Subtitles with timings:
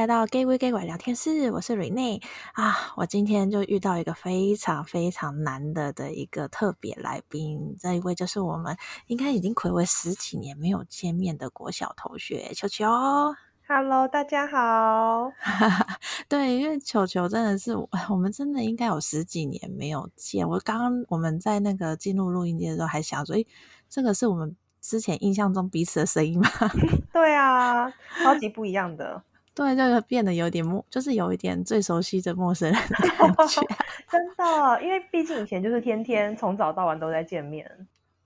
[0.00, 2.22] 来到 Gay 鬼 Gay 怪聊天室，我是 Renee
[2.54, 8.74] 啊，我今天就遇到一个非常非常难得的一个特别来宾，这一位就是我们
[9.08, 12.86] 应该已经睽违十几年没有见面的国小同学球球。
[13.68, 15.30] Hello，大家好。
[16.30, 17.76] 对，因为球球真的是
[18.08, 20.48] 我们真的应该有十几年没有见。
[20.48, 23.46] 我刚刚我们在那个进入录音间的时候还想说，诶，
[23.90, 24.56] 这个是我们。
[24.82, 26.48] 之前印象中彼此的声音吗？
[27.12, 27.86] 对啊，
[28.24, 29.22] 超级不一样的。
[29.60, 33.60] 对，就变得有点陌，就是有一点最熟悉的陌生人的感 觉。
[34.10, 37.70] 真的，因为毕竟以前就是天天从早到晚都在见面。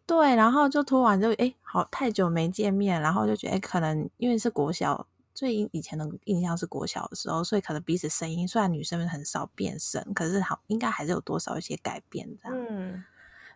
[0.06, 12.67] 对，然后就突然就哎，好太久没见面，然后就觉得可能因为是国小，最以前的印象是国小的时候，所以可能彼此声音虽然女生们很少变声，可是好应该还是有多少一些改变这样。
[12.70, 13.05] 嗯。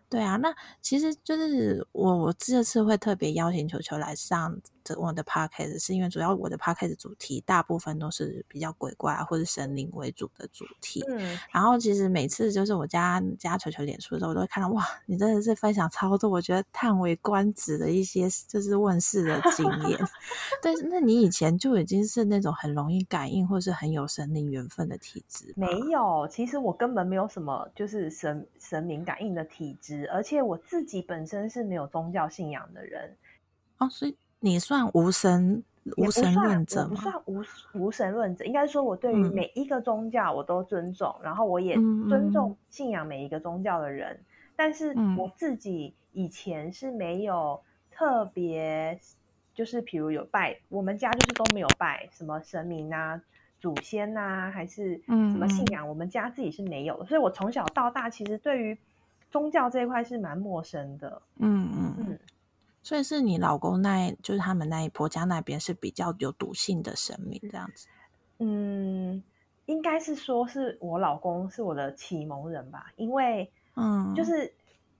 [0.09, 4.59] 对啊，那其实就是我我这次会特别邀请球球来上
[4.97, 11.03] 我的 podcast，是因为主要我的 podcast 主题大部分都是比较鬼怪或者神灵为主的主题。
[11.09, 19.99] 嗯，然后其实每次就是我加加球球脸书的时候，我都会看到哇，你真的是分享超多，我觉得叹为观止的一些就是问世的经验。
[20.61, 25.53] 对，那你以前就已经是那种很容易感应或是很有神灵缘分的体质？
[25.55, 30.07] 没有，其实我根本没有什么就是神神明感应的体质。
[30.11, 33.15] 而且我自己本身是没有宗教信仰的人
[33.77, 35.63] 哦，所以你算无神
[35.97, 36.89] 无神论者吗？
[36.89, 41.75] 不算无无神论者，应该说我对于每一个宗教我都尊重，嗯、然后我也
[42.07, 44.13] 尊重信仰每一个宗教的人。
[44.13, 47.59] 嗯、但是我自己以前是没有
[47.91, 48.99] 特别，
[49.53, 53.19] 就是比如有拜，我们家就是都没有拜什么神明啊、
[53.59, 57.05] 祖先啊，还是什么信仰，嗯、我们家自己是没有的。
[57.05, 58.77] 所以我从小到大其实对于
[59.31, 61.95] 宗教这一块是蛮陌生的，嗯嗯。
[61.97, 62.19] 嗯，
[62.81, 67.87] 所以是你老公那，就是他们那一婆家那边是比较有毒性的神明这样子，
[68.39, 69.21] 嗯，
[69.65, 74.53] 应该是说是我老公是我的启蒙人吧，因为嗯，就是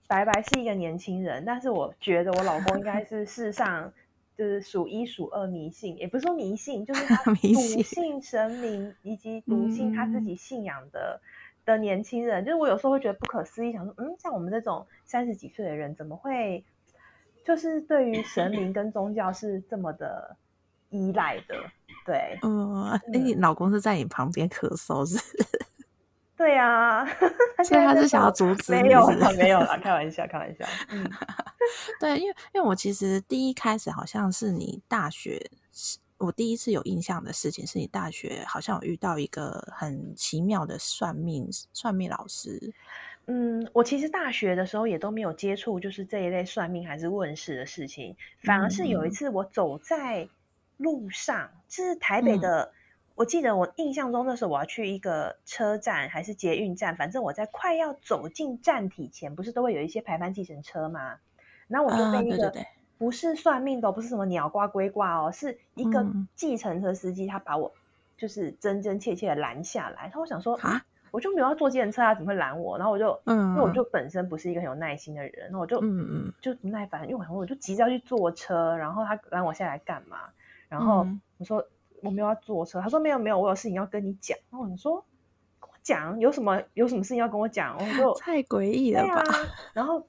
[0.06, 3.92] 白白是一个年轻人，但是我觉得我老公应该是世上
[4.36, 11.20] 就是数一数二迷信，也不是说迷信，就是他 笃信神明以及笃信他自己信仰的。
[11.66, 16.64] 的年轻人，就是我有时候会觉得不可思议，想说，嗯，像我们这种三十几岁的人，怎么会
[17.44, 20.36] 就是对于神明跟宗教是这么的
[20.90, 21.54] 依赖的？
[22.04, 25.18] 对，嗯，哎、嗯，你老公是在你旁边咳嗽是？
[26.36, 27.04] 对啊，
[27.64, 28.82] 所以他是想要阻止你？
[28.82, 30.64] 没有啦，没有啦，开玩笑，开玩笑。
[30.90, 31.10] 嗯，
[32.00, 35.50] 对，因为因为我其实第一开始好像是你大学。
[36.16, 42.72] 我第一次有印象的事情是你大学好像有遇到一个很奇妙的算命算命老师。
[43.32, 48.16] 嗯，我其实大学的时候也都没有接触，就是这一类算命还是问事的事情。
[48.42, 50.28] 反而是有一次我走在
[50.76, 52.70] 路上，嗯、是台北的，嗯、
[53.14, 61.18] 我记得我印象中那时候我要去一个车站还是捷运站，反正我在快要走进站体前，不是都会有一些排班计程车吗？
[61.68, 62.52] 然后我就被一个。
[62.98, 67.72] 不是算命的，不是什么鸟挂龟挂哦，是一个计程车司机，他把我
[68.18, 70.02] 就是真真切切的拦下来。
[70.02, 72.76] 然后我想说啊，我就没有要坐计程车啊，怎么会拦我？
[72.78, 80.18] 然后我就，嗯，因为我就本身不是一个很有耐心的人，然后我就，嗯嗯，就不耐烦，因为我我就急着要去坐车，然后他拦我下来干嘛？
[80.68, 81.06] 然后
[81.38, 81.64] 我说
[82.02, 84.36] 我没有要坐车，他说没有没有，我有事情要跟你讲。
[84.50, 85.04] 然后我说
[85.58, 87.76] 跟我讲有什么有什么事情要跟我讲？
[87.78, 89.22] 我就 太诡异了吧？
[89.72, 90.06] 然后。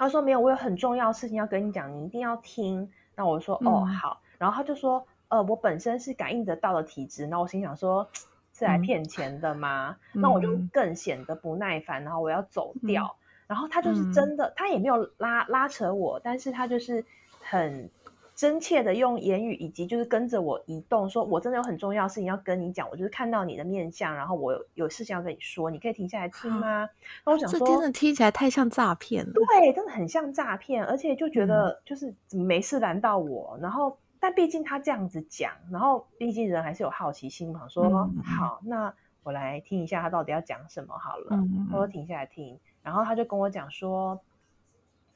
[0.00, 2.88] 他说没有，我有很重要的事情要跟你讲，你一定要听。
[3.16, 8.08] 那我说哦好，然后他就说呃我本身是感应得到的体质，那我心想说
[8.58, 9.96] 是来骗钱的吗？
[10.14, 13.04] 嗯、那我就更显得不耐烦，然后我要走掉。
[13.04, 17.04] 嗯、然后他就是真的，他也没有拉拉扯我，但是他就是
[17.40, 17.90] 很。
[18.38, 26.60] 真切的用言语以及就是跟着我移动，说我真的有很重要的事情要跟你讲，我就是看到你的面相，然后我有有事情要跟你说，你可以停下来听吗？
[26.60, 26.88] 那、啊、
[27.24, 29.32] 我想说，这真的听起来太像诈骗了。
[29.32, 38.92] 对，真的很像诈骗，而且就觉得就是怎么没事拦到我，嗯、然后但毕竟他这样子讲，然后毕竟人还是有好奇心嘛，说、嗯、好，那
[39.22, 41.28] 我来听一下他到底要讲什么好了。
[41.30, 44.20] 嗯，我停下来听，然后他就跟我讲说，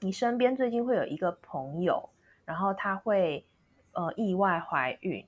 [0.01, 2.09] 你身边最近会有一个朋友。
[2.45, 3.47] 然后他会
[3.93, 5.25] 呃意外怀孕，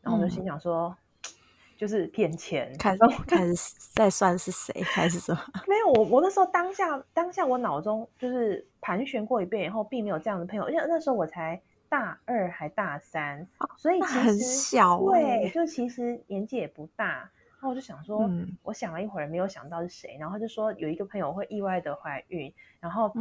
[0.00, 1.30] 然后我就心想说，嗯、
[1.76, 2.96] 就是骗钱，看
[3.26, 3.46] 看
[3.92, 5.40] 再算是谁还是什么？
[5.68, 13.46] 没有，我我那时候当下当下我脑中就是盘旋过一遍以后，并没有这样的朋友，因为那时候我才大二还大三，
[13.76, 17.30] 所以其实很小、欸，对，就其实年纪也不大。
[17.60, 20.16] 然后我就想说，嗯、我想了一会儿，没有想到是谁。
[20.20, 23.12] 然后他就说有一个朋友会意外的怀孕，然后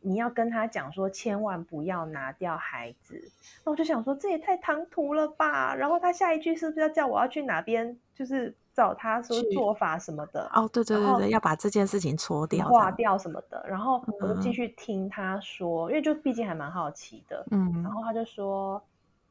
[0.00, 3.30] 你要跟他讲说，千万不要拿掉孩子。
[3.64, 5.74] 那我就想说，这也太唐突了吧。
[5.74, 10.50] 然后他下一句是不是要叫我要去哪边，就是找他说做法什么的？
[10.54, 13.64] 哦，对对对对，要把这件事情搓掉、化掉什么的。
[13.68, 17.44] 然后我就继续听他说，嗯、因为就毕竟还蛮好奇的。
[17.50, 18.82] 嗯，然后他就说，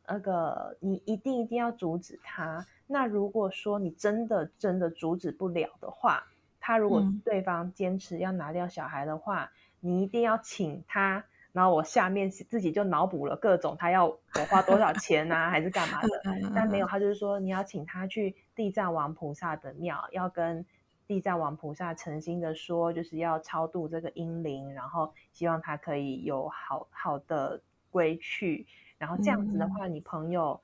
[0.08, 2.66] 那个你一定一定要阻止他。
[2.88, 6.24] 那如果说你真的真的阻止不了的话，
[6.60, 9.50] 他如果对方坚持要拿掉小孩的话，嗯、
[9.80, 11.24] 你一定要请他。
[11.52, 16.10] 然后我下面自己就脑补了各种他要我花多少钱啊，还是干嘛的？
[16.56, 20.66] 但没有，他就是说你要请他去地藏王菩萨的庙，要跟
[21.08, 28.66] 地藏王菩萨诚心的说，就是要超度这个英灵，然后希望他可以有好好的归去。
[28.98, 30.62] 然后这样子的话，嗯、你朋友。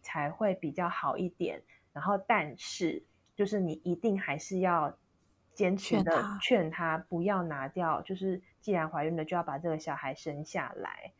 [0.00, 1.60] 才会比较好一点，
[1.92, 3.02] 然后但是
[3.34, 4.96] 就是你一定还是要
[5.52, 11.12] 坚持的劝他不要拿掉，就是既然怀孕了就要把这个小孩生下来，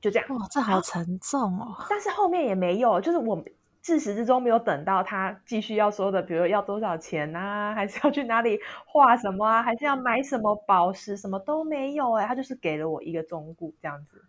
[0.00, 0.28] 就这样。
[0.36, 1.84] 哇，这好沉重哦！
[1.88, 3.44] 但是后面也没有，就是我
[3.80, 14.24] 自始至终没有等到他继续要说的，比如要多少钱啊，还是要去哪里画什么啊，还是要买什么宝石，什么都没有哎，他就是给了我一个忠告这样子。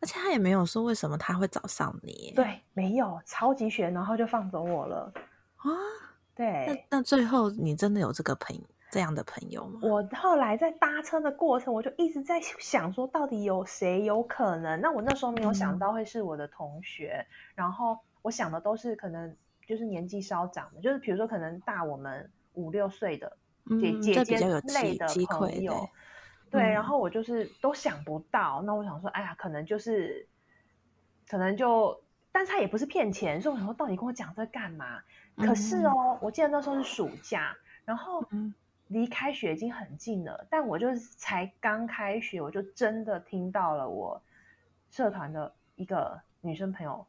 [0.00, 5.12] 而且他也没有说为什么他会找上你，对，没有，超级悬，然后就放走我了
[5.56, 5.70] 啊。
[6.34, 8.62] 对，那那最后你真的有这个朋友
[8.92, 9.80] 这样的朋友吗？
[9.82, 14.78] 我后来在搭车的过程，我就一直在想说，到底有谁有可能？
[14.82, 19.34] 那我那时候没有想到会是我的同学，嗯、然后我想的都是可能
[19.66, 23.34] 就是年纪稍长的，就是比如说可能大我们五六岁的
[23.80, 24.36] 姐姐姐
[24.74, 25.88] 类的朋友。
[26.50, 30.28] 对，然后我就是都想不到，嗯、那我想说，哎呀，可能就是，
[31.26, 31.98] 可能就，
[32.30, 35.00] 但是他也不是骗钱，所以我想说，到底跟我讲这干嘛？
[35.36, 37.56] 嗯、可是哦，我记得那时候是暑假，
[37.86, 38.22] 然后
[38.92, 44.20] 离开学已经很近了，但我就是才刚开学，我就真的听到了我
[44.90, 47.04] 社团的一个女生朋友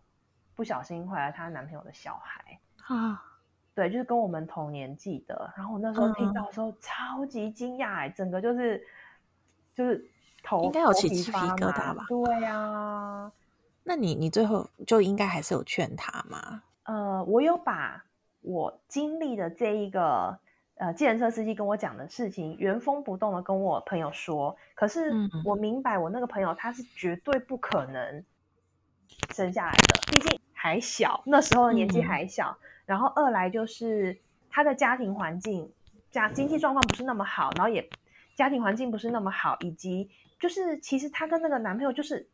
[0.55, 3.23] 不小心怀了她男朋友的小孩啊，
[3.75, 8.83] 对，就是跟我们同年纪的，然后我那时候听到的时候、嗯、超级惊讶，哎，整个就是。
[9.75, 10.07] 就是
[10.43, 12.05] 头应该有起鸡皮疙瘩吧？
[12.07, 13.31] 对呀、啊，
[13.81, 16.61] 那你你最后就应该还是有劝他吗？
[16.83, 18.05] 呃，我有把
[18.41, 20.37] 我经历的这一个
[20.75, 24.55] 呃，计程车司机跟我讲的事情原封不动的跟我朋友说。
[24.75, 25.11] 可是
[25.45, 28.23] 我明白，我那个朋友他是绝对不可能
[29.33, 32.57] 生下来的，毕竟还小，那时候的年纪还小。
[32.59, 34.17] 嗯、然后二来就是
[34.49, 35.71] 他的家庭环境、
[36.11, 37.89] 家经济状况不是那么好，然后也。
[38.35, 40.09] 家庭环境不是那么好，以及
[40.39, 42.27] 就是其实她跟那个男朋友就是，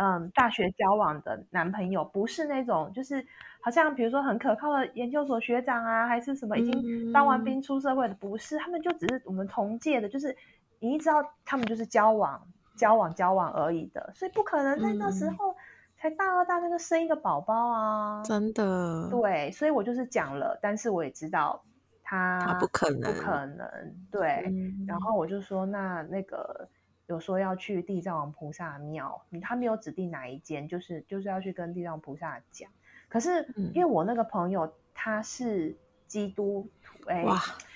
[0.00, 3.22] 嗯，大学交往的男朋友，不是那种就是
[3.60, 10.34] 好像比如说很可靠的研究所学长啊，还是什么已经当完兵出社会的，不是，他们就只是我们同届的，就是
[10.78, 12.40] 你知道他们就是交往
[12.76, 15.54] 交往交往而已的，所以不可能在那时候
[15.98, 21.62] 才大二大三就生一个宝宝啊，真的，对，所以我就是讲了，但是我也知道。
[22.02, 23.70] 他他不可能，不可能，
[24.10, 24.42] 对。
[24.48, 26.68] 嗯、然后我就说，那那个
[27.14, 32.70] 有说要去地藏王菩萨庙，他没有指定哪一间，就是就是要去跟地藏菩萨讲。
[33.08, 37.24] 可是因为我那个朋友他是基督徒，哎、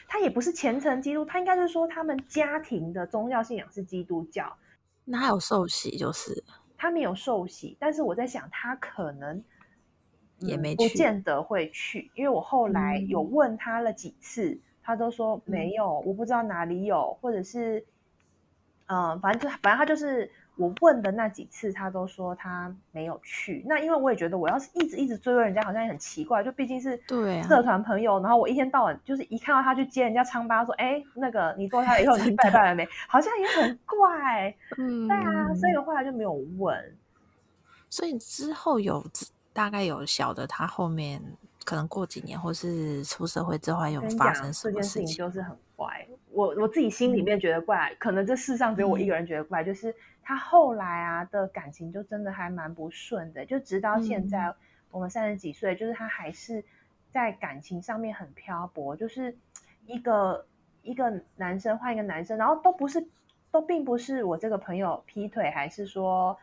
[0.07, 4.57] 他也不是虔诚基督，他应该是说他们家庭的宗教信仰是基督教。
[5.05, 6.45] 那还有受洗，就是
[6.77, 9.43] 他没有受洗，但是我在想，他可能。
[10.41, 17.85] 也没去，不见得会去，因为我后来有问他了几次，嗯、他都说没有，我不知道哪里有，或者是，嗯、
[18.87, 23.65] 呃，反正就反正他就是我问的那几次，他都说他没有去。
[23.67, 32.87] 那因为我也觉得，我要是一直一直追问人家，好像也很奇怪，就毕竟是对社团朋友，啊、然后我一天到晚就是一看到他去接人家疮疤，说，哎，那个你做他以后你拜拜了没？
[33.09, 36.97] 好像也很怪， 嗯，对啊，所以我后来就没有问。
[37.91, 39.05] 所以之后有。
[39.55, 41.23] 大概有晓得他后面
[41.65, 46.07] 可能过几年，或是出社会之后有发生什么事情，就是很怪。
[46.31, 54.53] 我我自己心里面觉得怪，嗯、可能这世上只有我一个人觉得怪，嗯、就是他后来啊的感情就真的还蛮不顺的，就直到现在
[54.91, 56.65] 我们三十几岁，嗯、就是他还是
[57.11, 59.37] 在感情上面很漂泊，就是
[59.87, 60.47] 一个
[60.83, 63.07] 一个男生换一个男生，然后都不是
[63.51, 66.37] 都并不是我这个朋友劈腿，还是说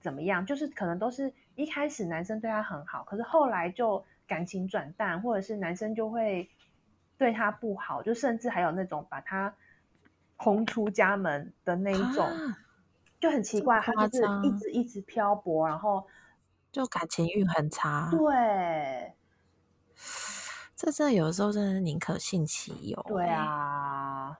[0.00, 1.32] 怎么样，就是可能都是。
[1.56, 6.50] 一开始男生对他很好，可是后来就感情转淡，或者是男生就会
[7.16, 9.54] 对他不好，就甚至还有那种把他
[10.36, 12.58] 轰出家门的那一种，啊、
[13.20, 16.06] 就很奇怪，他就是一直一直漂泊，然后
[16.72, 18.10] 就感情运很差。
[18.10, 19.14] 对，
[20.74, 23.02] 这这有的时候真的是宁可信其有。
[23.08, 24.38] 对啊，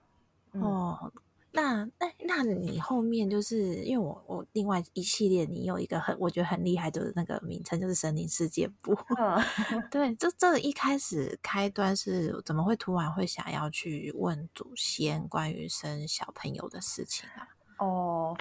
[0.52, 1.12] 嗯、哦。
[1.54, 9.40] 那那那你后面就是因为我我另外一系列你有一个很我觉得很厉害的那个名称就是神灵事件簿， 嗯、
[9.88, 17.48] 对，这这一开始开端是怎么会突然会想要去问祖先关于生小朋友的事情啊？
[17.78, 18.36] 哦，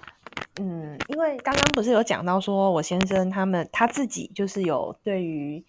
[0.60, 5.64] 嗯，因为刚刚不是有讲到说我先生他们他自己就是有对于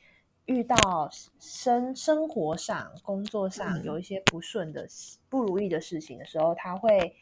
[0.45, 1.09] 遇到
[1.39, 4.89] 生生活上工作上有一些不顺的、嗯、
[5.29, 7.15] 不如意的事情的时候，他会。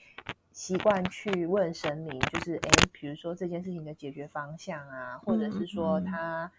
[0.56, 6.52] 习惯去问神明，就是哎，比如说这件事情的解决方向啊，或者是说他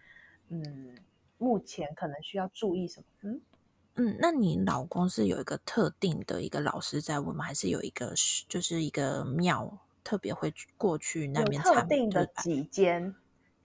[0.49, 0.95] 嗯，嗯，
[1.37, 3.05] 目前可能需要注意什么？
[3.21, 3.41] 嗯
[3.95, 7.45] 嗯，那你老公是有一个特定的一个老师在问吗？
[7.45, 8.13] 还是有一个
[8.49, 11.63] 就是一个庙特别会过去那边？
[11.63, 13.15] 有特定的几间，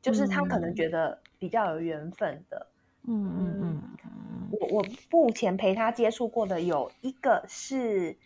[0.00, 2.68] 就是他可能觉得比较有缘分的。
[2.70, 8.16] 嗯嗯嗯，嗯，我我目前陪他接触过的有一个是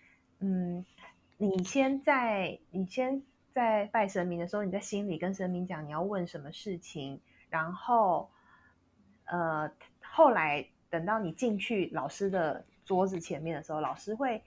[0.41, 0.85] 嗯。
[1.37, 3.21] 你先在你先
[3.53, 8.31] 在拜神明的时候，你在心里跟神明讲你要问什么事情，然后
[9.25, 9.69] 呃，
[10.01, 14.41] 后来等到你进去老师的桌子前面的时候，老师会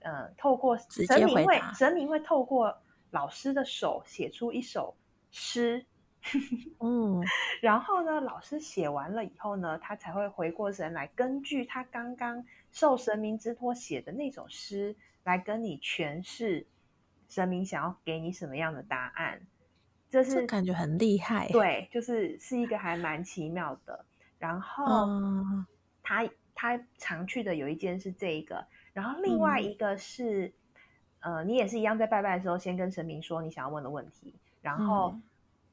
[0.00, 2.76] 呃透过神明会神明会透过
[3.10, 4.94] 老师的手写出一首
[5.30, 5.84] 诗，
[6.80, 7.22] 嗯，
[7.60, 14.96] 然后呢，老师写完了以后呢，他才会回过神来，根据他刚刚受神明之托写的那首诗。
[15.24, 16.66] 来跟你诠释
[17.30, 19.40] 神明想要给你什么样的答案，
[20.10, 21.48] 这是这感觉很厉害。
[21.48, 24.04] 对，就是是一个还蛮奇妙的。
[24.38, 25.64] 然后、嗯、
[26.02, 30.52] 他他常去的有一间是这一个，然后另外一个是、
[31.20, 35.18] 嗯、呃，你也是一样，在拜拜的时候先跟神明说你想要问的问题，然后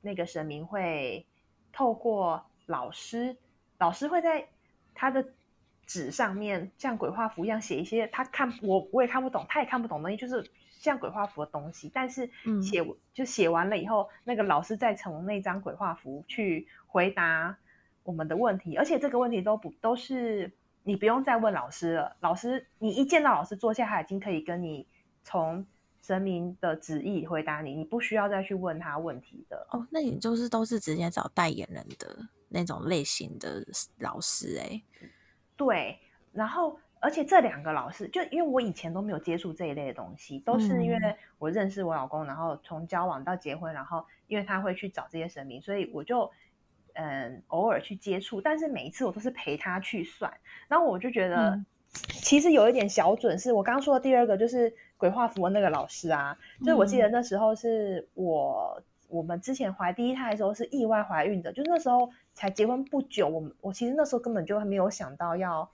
[0.02, 1.26] 那个神明会
[1.72, 3.38] 透过老师，
[3.78, 4.48] 老师会在
[4.94, 5.26] 他的。
[5.88, 11.92] 纸上面像鬼画符一样写一些他看我我也看不懂，他也看不懂的东西，就是像鬼画符的东西。
[11.94, 12.26] 但是
[12.62, 17.58] 写、嗯、就写完了以后，那个老师再从那张鬼画符去回答
[18.04, 20.50] 我们的问题，而且这个问题都不都是
[20.84, 22.16] 你不用再问老师了。
[22.22, 24.88] 老师你一见到老师坐下，他已经可以跟你
[25.26, 25.66] 从
[26.02, 29.68] 神明的旨意回答你，你不需要再去问他问题的。
[29.72, 32.18] 哦，那你就是都是直接找代言人的
[32.50, 33.64] 那种类型的
[34.00, 34.84] 老师哎、欸。
[35.56, 36.00] 对，
[36.32, 40.98] 然后而且这两个老师，就因为我以前都没有接触这一类的东西，都是因为
[41.38, 46.32] 我认识我老公，然后从交往到结婚，然后因为他会去找这些神明，所以我就
[46.94, 50.34] 嗯偶尔去接触，但是每一次我都是陪他去算，
[50.68, 62.10] 然后我就觉得、嗯、其实有一点小准，是我刚刚说的第二个，就是鬼画符的那个老师啊，就是我记得那时候是我我们之前怀第一胎的时候是意外怀孕的，就是那时候。
[62.34, 65.70] 才结婚不久，我我其实那时候根本就还没有想到要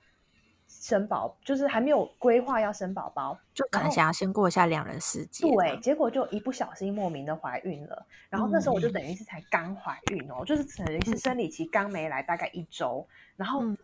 [0.68, 5.48] 生宝，就是还没有规划要生宝宝，就可能想要先过一下两人世界。
[5.48, 13.08] 对，结果就一不小心莫名的怀孕了，然后那时候我就等于是才刚怀孕哦，嗯、就是等于是生理期刚没来，大概一周。
[13.36, 13.78] 然后、嗯、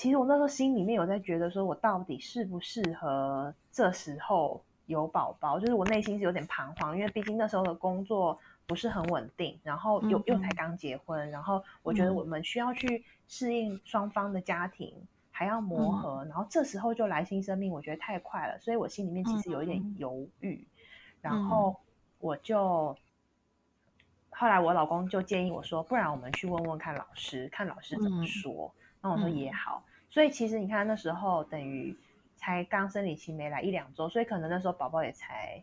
[0.00, 5.60] 其实我那时候心里面有在觉得，说我到底适不适合这时候有宝宝？
[5.60, 8.38] 就是我内心是有点彷徨，因为毕竟那时候的工作。
[8.66, 20.78] 不是很稳定，然后又、嗯、又才刚结婚，然后我觉得我们需要去适应双方的家庭，嗯、还要磨合，然后这时候就来新生命，我觉得太快了，所以我心里面其实有一点犹豫，嗯、
[21.20, 21.74] 然后
[22.20, 22.96] 我就
[24.30, 28.72] 后来我老公就建议我说，不然我们去问问看老师，看老师怎么说。
[29.00, 31.96] 那、嗯、我说也好，所以其实你看那时候等于
[32.36, 35.62] 才刚生理期没来一两周，所以可能那时候宝宝也才。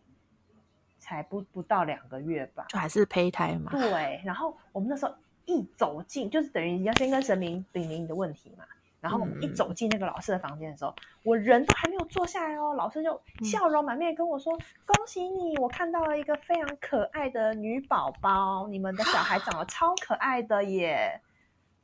[0.99, 3.71] 才不不到两个月吧，就还是胚胎嘛。
[3.71, 8.65] 对，然后我们那时候一走进，就是等于你要先跟神明禀明你的问题嘛。
[8.99, 21.21] 然后我们一走进那个老师的房间的时候，嗯、我人都还没有坐下来哦，老师就笑容满面跟我说：“嗯、恭喜你，我看到了一个非常可爱的女宝宝，你们的小孩长得超可爱的耶，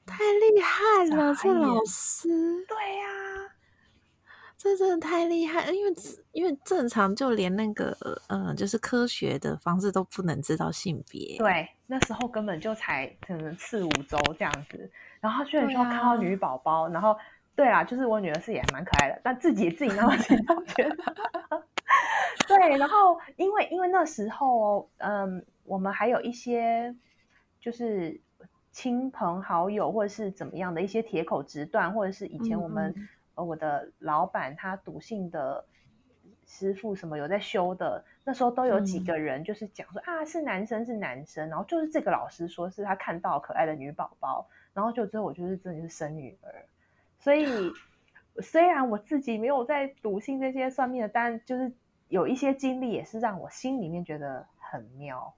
[0.05, 2.29] 太厉害了，这老师。”
[2.67, 3.49] 对呀、啊。
[4.55, 5.93] 这真的太厉害了，因为
[6.31, 7.97] 因为正常就连那个
[8.29, 11.37] 呃，就是科学的方式都不能知道性别。
[11.37, 17.13] 对，那时候根本就才可能四五周这样子，然后居然说看到女宝宝，啊、然后
[17.57, 20.95] 对啊，就是我女儿是也蛮可爱的，但自己自己那么紧张觉得。
[22.47, 26.95] 对，然后因为因为那时候嗯，我们还有一些
[27.59, 28.21] 就是
[28.73, 32.93] 亲朋好友或者是怎么样的一些铁口直断，或者是以前我们。
[32.97, 35.65] 嗯呃，我的老板他笃信的
[36.45, 46.67] 师傅什么有在修的，那时候都有几个人就是讲说、嗯、啊是男生是男生，然后就是这个老师说是他看到可爱的女宝宝，然后就之后我就是真的是生女儿，
[47.17, 47.47] 所以
[48.39, 51.73] 虽然我自己没有在笃信这些算命的，但就是
[52.09, 55.33] 有一些经历也是让我心里面觉得很妙。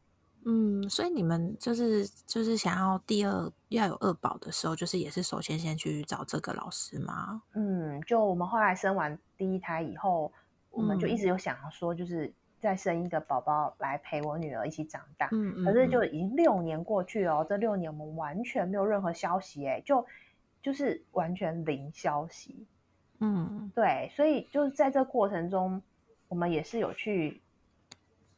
[0.48, 7.42] 嗯，所以你们就是就是想要第二要有二宝的时候，就是也是首先先去找这个老师吗？
[7.54, 10.32] 嗯，就我们后来生完第一胎以后，
[10.70, 15.30] 我们就一直有想要说，就是再生一个宝宝来陪我女儿一起长大。
[15.32, 15.66] 嗯嗯。
[15.66, 20.06] 可是就已经六年过去了，这六年我们完全没有任何消息，哎，就
[20.62, 22.68] 就是完全零消息。
[23.20, 25.82] 嗯，对，所以就是在这过程中，
[26.28, 27.42] 我们也是有去。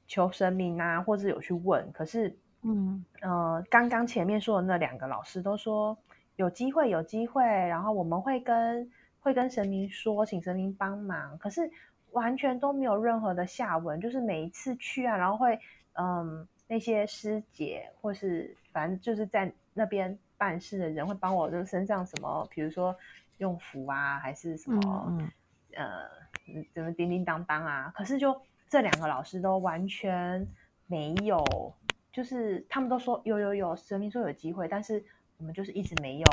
[0.08, 3.04] 求神明啊，或者有去问，可是，嗯。
[3.22, 5.98] 呃，刚刚前面说的那两个老师都说
[6.36, 11.70] 有机会，有机会，然后我们会跟会跟神明说，请神明帮忙，可是
[12.12, 15.60] 完全都没有任何的下文，就是每一次去啊，然后会
[15.94, 22.96] 嗯那些师姐或是反正就是在那边办事的人会帮我，就身上什么，比如说
[23.40, 25.32] 用符啊，还是什么，嗯嗯。
[25.74, 28.40] 呃，怎么叮叮当当啊，可是就。
[28.70, 30.46] 这两个老师都完全
[30.88, 31.74] 没有，
[32.12, 35.04] 就是他们都说有有有，神明说有机会，但是
[35.38, 36.28] 我们就是一直没有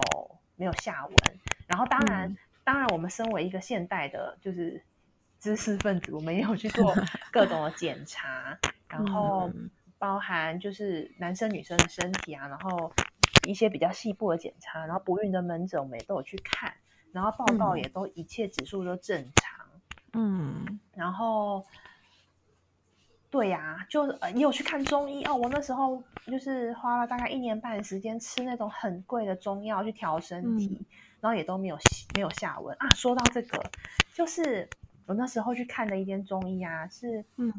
[0.56, 1.16] 没有下文。
[1.66, 4.82] 然后当然、嗯、当然，我们身为一个现代的，就是
[5.38, 6.92] 知识分子，我们也有去做
[7.30, 9.50] 各种的检查，然后
[9.98, 12.92] 包含就是男生女生的身体啊，然后
[13.46, 16.74] 一些比较细部的检查，然后不孕的门诊我们也都有去看，
[17.12, 19.66] 然后报告也都一切指数都正常。
[20.14, 21.64] 嗯，然后。
[23.34, 25.34] 对呀、啊，就呃，你有去看中医哦。
[25.34, 30.86] 我那时候就是花了大概一年半的时间吃那种很贵的中药去调身体，嗯、
[31.20, 31.76] 然后也都没有
[32.14, 32.88] 没有下文啊。
[32.90, 33.60] 说到这个，
[34.12, 34.68] 就是
[35.06, 37.52] 我那时候去看的一间中医啊，是嗯，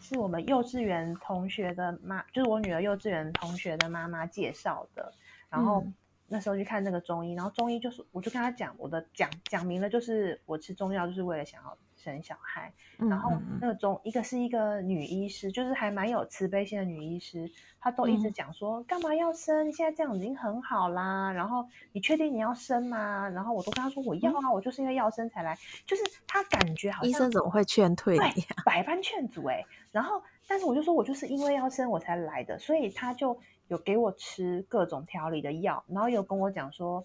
[0.00, 5.12] 是我们幼稚园同学的妈，就是我女儿幼稚园同学的妈妈介绍的。
[5.50, 5.94] 然后、嗯、
[6.28, 11.76] 那时候去看那个中医，然后中医就是，我就跟他讲我的讲讲明了，就是我吃中药就是为了想要。
[11.98, 19.70] 生小孩，然后那个中一个是一个女医师，就是还蛮有慈悲心的女医师，她都一直讲说，干嘛要生？
[19.72, 21.32] 现在这样已经很好啦。
[21.32, 23.28] 然后你确定你要生吗？
[23.28, 25.58] 然后我都跟她说我要啊，我就是因为要生才来。
[25.84, 28.32] 就是她感觉好像医生怎么会劝退你啊？
[28.32, 29.64] 对， 百般劝阻哎。
[29.90, 37.04] 然后但是我就说我就是因为要生我才来的，所以她就有给我吃各种调理的药，然后有跟我讲说，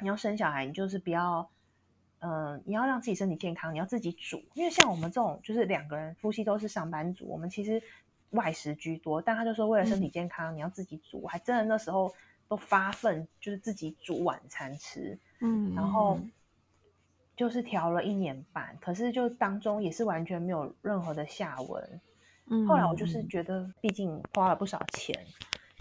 [0.00, 1.50] 你要生小孩，你就是不要。
[2.20, 7.82] 嗯、呃，你要让自己身体健康，你要自己煮，因为像我们这种就是两个人夫妻都是上班族，我们其实
[8.30, 9.20] 外食居多。
[9.20, 12.12] 但他就说为了身体健康，嗯、你要自己煮，还真的那时候
[12.48, 15.18] 都发奋，就是自己煮晚餐吃。
[15.40, 16.18] 嗯，然后
[17.36, 22.00] 就是调了一年半，可是就当中也是完全没有任何的下文。
[22.48, 25.14] 嗯，后来我就是觉得，毕竟花了不少钱。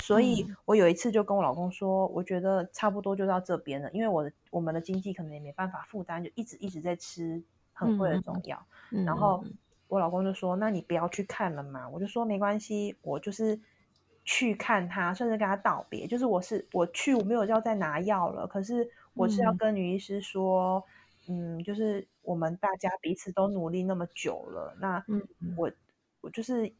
[0.06, 7.42] 所以我有一次就跟我老公说，我觉得差不多就到这边了，因为我的我们的经济可能也没办法负担，就一直一直在吃
[7.74, 8.64] 很贵的中药。
[8.92, 9.44] 嗯、然后
[9.88, 13.60] 我老公就说：“那你不要去看了嘛。”我就说：“没关系，我就是
[14.24, 16.06] 去看他，甚至跟他道别。
[16.06, 20.84] 就是我是我去，我没有要再拿药了，可是我是要跟女医师说，
[21.28, 25.04] 嗯，嗯，就是我们大家彼此都努力那么久了，那
[25.58, 25.72] 我
[26.22, 26.72] 我就是。”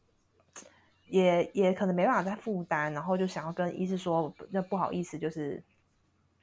[1.08, 5.62] 也也可能没办法再负担，然后就想要跟医师说，那不好意思，就是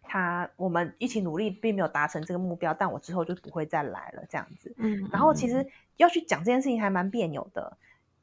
[0.02, 4.74] 他我们一起努力，并没有达成这个目标，但我之后就不会再来了，这样子。
[4.78, 5.66] 嗯，然后其实
[5.98, 7.78] 要去讲这件事情还蛮别扭的，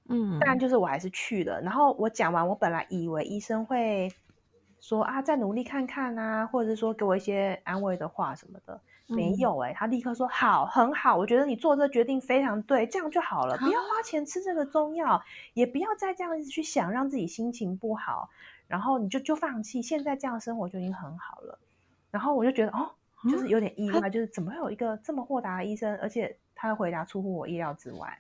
[0.09, 1.61] 嗯，但就是我还是去了。
[1.61, 4.11] 然后我讲完，我本来以为医生会
[4.81, 8.81] 说啊，再努力看看啊，或者是说给我一些安慰的话什么的。
[9.11, 15.21] 没有哎、欸，他立刻说好，很好，我觉得你做这个决定非常对，这样就好了，不要花钱吃这个中药，
[15.55, 18.31] 也不要再这样子去想，让自己心情不好，
[18.69, 21.59] 然后你就就放弃，现在这样生活就已经很好了。
[22.11, 22.91] 然后我就觉得哦，
[23.25, 28.19] 就是有点意外，嗯、就是怎么会有一个这么豁达的医生，而且他的回答出乎我意料之外。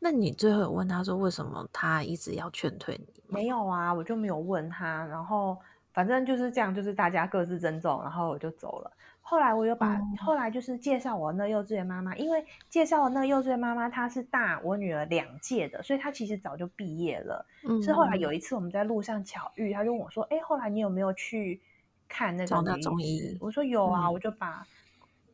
[0.00, 3.22] 那你最后有问他说为什么他一直要劝退你？
[3.26, 5.58] 没有啊，我就没有问他，然后
[5.92, 8.92] 反正就是这样，就是大家各自珍重，然后我就走了。
[9.30, 17.44] 后来我又把、嗯、后来就是介绍我那幼稚园妈妈，因为介绍我那幼稚园妈妈，她是大我女儿两届的，所以她其实早就毕业了。
[17.62, 21.60] 嗯，是后来有一次我们在路上巧遇，她就问我说：“哎，后来你有没有去
[22.08, 24.06] 看那个中医？”我说：“有啊。
[24.06, 24.66] 嗯”我就把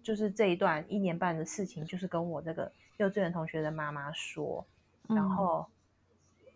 [0.03, 4.67] 就是这一段一年半的事情，就是跟我这个幼稚园同学的妈妈说，
[5.09, 5.65] 嗯、然后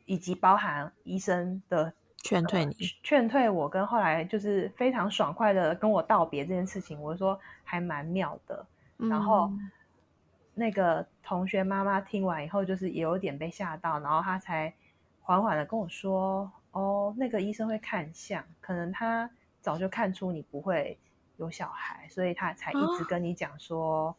[0.06, 1.92] 以及包含医生的。
[2.28, 8.66] 劝退你，劝退我，跟后来就是非常爽快的跟我道别这件事情，我说还蛮妙的。
[8.98, 9.50] 嗯、然后
[10.52, 14.70] 那个同学妈妈听完以后，就是也有点被吓到，然后她才
[15.22, 19.30] 缓缓的跟我说：“哦，那个医生会看相，可能他
[19.62, 20.98] 早就看出你不会
[21.38, 24.14] 有小孩，所以他才一直跟你讲说，哦、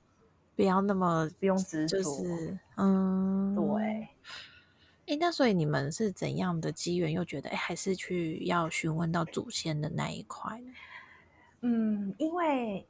[0.56, 4.08] 不要那么不用执着，就是嗯，对。
[5.10, 10.72] 哎，那所以你们是怎样的机缘，又觉得哎，还是去要询问到祖先的那一块呢？
[11.62, 12.86] 嗯，因为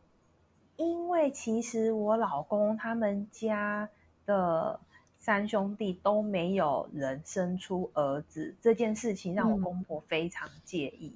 [0.75, 3.87] 因为其实我老公他们家
[4.25, 4.77] 的
[5.17, 11.15] 三兄弟都没有人生出儿子，这件事情让我公婆非常介意。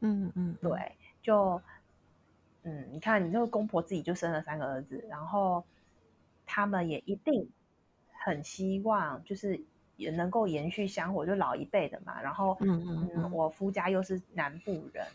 [0.00, 1.62] 嗯嗯，对，就
[2.64, 5.64] 嗯，你看你这个公婆自己就生了三个儿子，然后
[6.44, 7.48] 他们也一定
[8.12, 9.58] 很希望就是。
[10.02, 12.20] 也能够延续香火，就老一辈的嘛。
[12.20, 15.06] 然后，嗯嗯，嗯，我夫家又是南部人，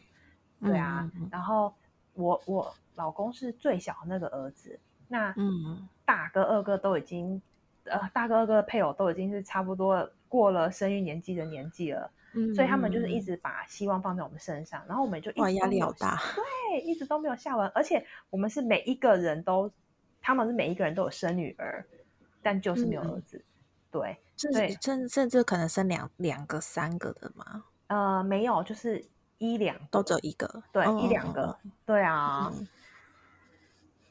[0.62, 1.10] 对啊。
[1.30, 1.73] 然后
[2.13, 7.41] 我我老公是最小的那个儿子，那嗯，大哥二哥都已经，
[7.84, 16.17] 呃，大哥二哥的配偶都已经是差不多过了生育年纪的年纪了，嗯，所以他们就是一直把希望放在我们身上，然后我们就一直压力好大，
[16.71, 17.69] 对，一直都没有下文。
[17.76, 19.71] 而且我们是每一个人都，
[20.21, 21.86] 他们是每一个人都有生女儿，
[22.41, 23.43] 但就是没有儿子，嗯、
[23.91, 24.17] 对。
[24.54, 27.63] 对，甚甚至可能生两两个、三个的吗？
[27.88, 29.04] 呃，没有，就是
[29.38, 32.67] 一两，都只有一个，对，哦、一两个，哦、对啊、嗯。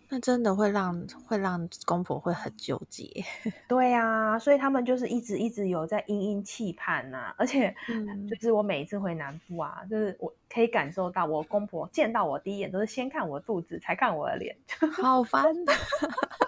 [0.08, 3.10] 那真的会让会让公婆会很纠结。
[3.66, 7.74] 对啊，所以他们就是一直一直有在殷殷期盼呐、啊，而且
[8.30, 14.56] 就是我每一次回南部啊，就是我可以感受到我公婆见到我第一眼都是先看我肚子，才看我的脸，
[15.02, 15.44] 好烦。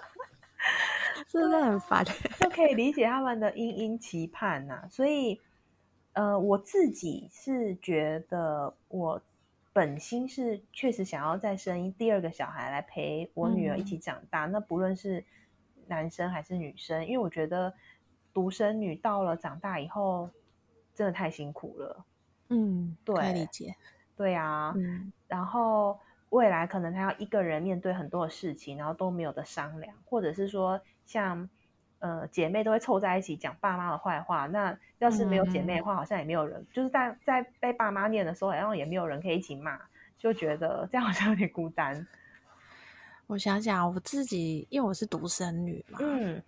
[1.31, 2.03] 真的很烦，
[2.39, 4.87] 就可以理解他们的殷殷期盼呐、啊。
[4.89, 5.39] 所以，
[6.13, 9.21] 呃，我自己是觉得，我
[9.71, 14.47] 本心是确实想要再生一第二个小孩来陪我女儿一起长大。
[14.47, 15.23] 嗯、那不论是
[15.85, 17.71] 男生还是女生，因为我觉得
[18.33, 20.31] 独生女到了长大以后，
[20.95, 22.05] 真的太辛苦了。
[22.47, 23.75] 嗯，对，理解。
[24.17, 30.81] 对啊，嗯，然后未来可能她要一个人面对很多的事情，然后都没有得商量，或者是说。
[31.09, 31.49] 像
[31.97, 39.79] 呃姐妹都会凑在一起讲爸妈的坏话，那要是没有姐妹的话，好像也没有人，嗯、就是在在被爸妈念的时候，然后也没有人可以一起骂，
[40.19, 42.07] 就觉得这样好像有点孤单。
[43.25, 46.39] 我想想，我自己因为我是独生女嘛，嗯，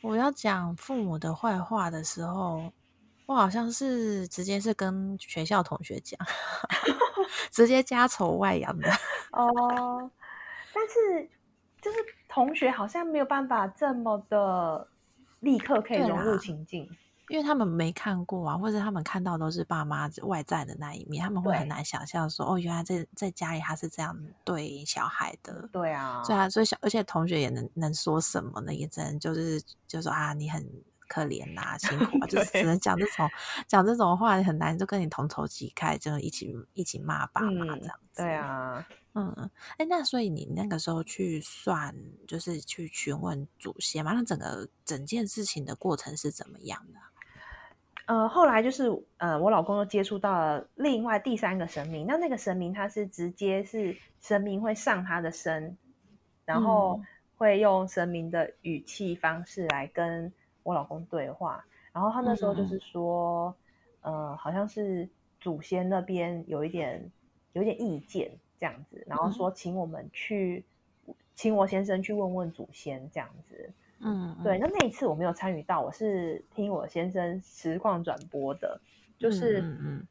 [0.00, 2.72] 我要讲父母的坏话的时候，
[3.26, 6.16] 我好像是直接是跟学校同学讲，
[7.50, 8.88] 直接家丑外扬的
[9.32, 10.08] 哦，
[10.72, 11.28] 但是。
[11.84, 11.98] 就是
[12.30, 14.88] 同学好像没有办法这么的
[15.40, 16.88] 立刻可以融入情境，
[17.28, 25.68] 因为他们没看过啊，或者他们看到都是爸妈外在的那一面，他们会很难想象说哦，原来在在家里他是这样对小孩的。
[25.70, 28.72] 对啊，所以啊，所以小而且同学也能能说什么呢？
[28.72, 30.66] 也只能就是就说啊，你很
[31.14, 33.30] 可怜呐、啊， 辛苦啊，就是只能讲这种
[33.68, 38.22] 讲这种话，很难就跟你同仇敌忾，就一起一起骂爸妈这样子。
[38.22, 38.86] 嗯、对啊。
[39.16, 41.94] 嗯，哎，那所以你那个时候去算，
[42.26, 44.12] 就是去询问祖先嘛？
[44.12, 46.98] 那整个整件事情的过程是怎么样的？
[48.06, 55.78] 呃，后来就是呃，我老公又接触到了另外第三个神明，那那个神明他是直接是神明会上他的身，
[56.44, 57.00] 然后
[57.36, 60.32] 会用神明的语气方式来跟
[60.64, 63.54] 我老公对话，然后他那时候就是说，
[64.00, 65.08] 嗯、呃，好像是
[65.40, 67.12] 祖先那边有一点
[67.52, 68.32] 有一点意见。
[68.56, 70.64] 这样子，然后说请我们去，
[71.06, 73.70] 嗯、请我先生去问问祖先这样子。
[73.98, 74.56] 嗯，对。
[74.58, 78.80] 那那一次我没有参与到，我是听我先生实况转播的，
[79.18, 80.06] 就是嗯嗯，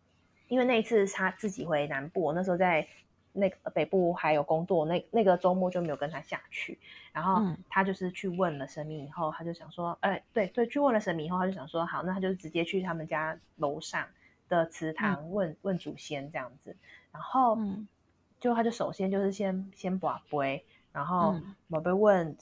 [0.50, 2.86] 因为那一次他自己回南部，我那时候在
[3.34, 6.80] 那个北部还有工作，那那个周末就没有跟他下去。
[7.12, 14.08] 然后他就是去问了神明以后，他就想说，哎、欸，对对，去问了神明以后，他就想说，好，那他就直接去他们家楼上
[14.48, 16.76] 的祠堂问、嗯、问祖先这样子，
[17.12, 17.88] 然后嗯。
[18.40, 21.34] 就他就首先就是先先把杯，然后
[21.70, 22.36] 宝贝问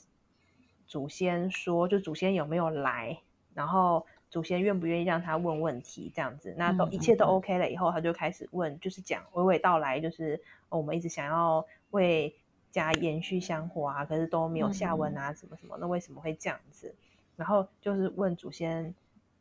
[0.88, 3.16] 祖先说，就祖先有没有来，
[3.54, 10.40] 然后祖先愿不愿意让他问问题这样子，那都一切都 OK 了以后，他就开始问，就是讲娓娓道来，就是
[10.70, 12.34] 我们一直想要为
[12.70, 16.94] 家延续香火啊，可是都没有下文啊，什么什么，那为什么会这样子？
[17.36, 18.94] 然后就是问祖先，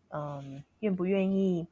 [0.09, 1.65] 嗯，愿不愿意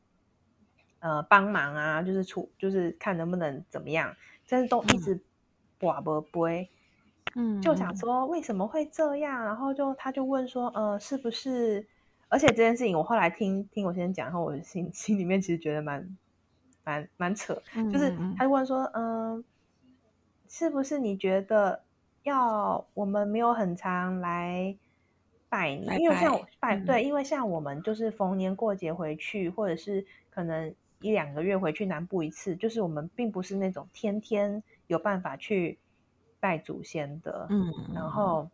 [1.00, 2.02] 呃帮忙啊？
[2.02, 4.16] 就是出就是看能不能怎么样。
[4.48, 5.20] 但是都一直
[5.78, 6.70] 寡不杯，
[7.36, 11.86] 嗯，就想说为什么会这样，然后就他就问说，呃，是不是？
[12.30, 16.18] 而且这件事情我后来听听我先生讲，然后我心心里面其实觉得蛮
[16.86, 19.44] 蛮蛮扯，嗯、就是他就问说，嗯、呃，
[20.48, 21.84] 是不是你觉得
[22.24, 24.78] 要我们没有很常来
[25.50, 30.74] 拜你，拜拜因为像拜、嗯、对，因为像我们就是逢年过节回去，或者是可能。
[31.02, 35.80] 一两个月回去南部一次，就是我们并不是那种天天有办法去
[36.42, 38.50] 拜祖先的，嗯，然后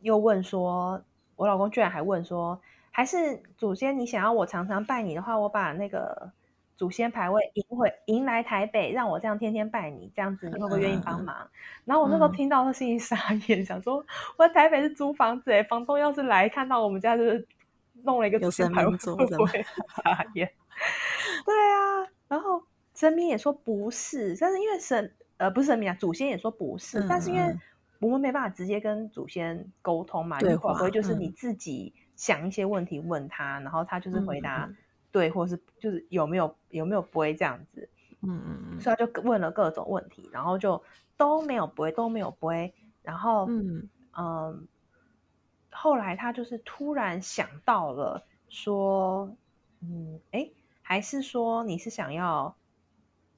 [0.00, 1.04] 又问说，
[1.36, 2.58] 我老公居然还问说，
[2.92, 6.30] 还是祖先你想要我常常拜你的话，我把那个
[6.76, 11.36] 祖先牌位迎回迎来台北，让我这样天天拜你，这样子你会不会愿意帮忙？
[11.36, 11.50] 嗯、
[11.86, 13.16] 然后我那时候听到，心里傻
[13.48, 13.96] 眼，嗯、 想说
[14.36, 17.44] 我在台北是租房子，哎，房东要是来看到我们家就是
[18.04, 19.64] 弄了一个祖先牌位，会不会
[20.04, 20.48] 傻眼？
[21.44, 22.62] 对啊，然后
[22.94, 25.12] 神明也说不是，但是因为神。
[25.38, 27.58] 呃，不是神明啊，祖先也说不是，嗯、但是因为
[27.98, 34.70] 我们没办法直接跟祖先沟通嘛，会不会就是你自己想一些问题问他，嗯、然后他就是回答
[35.10, 37.88] 对，嗯、或是就是有没有有没有不会这样子，
[38.20, 40.80] 嗯嗯嗯，所以他就问了各种问题，然后就
[41.16, 44.68] 都没有不会，都没有不会，然后嗯嗯，
[45.72, 49.34] 后来他就是突然想到了说，
[49.80, 50.48] 嗯，哎，
[50.80, 52.54] 还是说你是想要。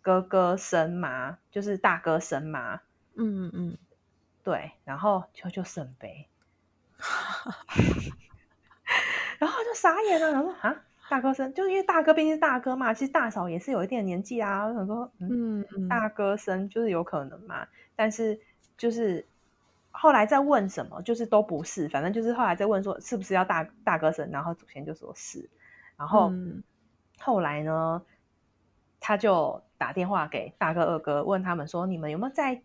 [0.02, 1.38] 哥哥生吗？
[1.50, 2.82] 就是大哥生吗？
[3.16, 3.78] 嗯嗯，
[4.42, 6.28] 对，然后就就圣杯，
[9.38, 10.30] 然后就傻眼了。
[10.30, 14.64] 然后说啊，大哥生，就是因为大哥毕竟是大哥嘛，其实大嫂也是有一定的年纪啊。
[14.64, 17.66] 我想说，嗯嗯，大哥生就是有可能嘛。
[17.96, 18.38] 但是
[18.76, 19.26] 就是
[19.90, 25.48] 后来在问什么，就是都不是，反正就是后来在问说是不是要大大哥生，然后祖先就说是，
[25.96, 26.62] 然后、嗯、
[27.18, 28.02] 后来呢，
[29.00, 29.62] 他就。
[29.76, 32.62] 打电话给大哥二哥，问他们说：“你们有没有在，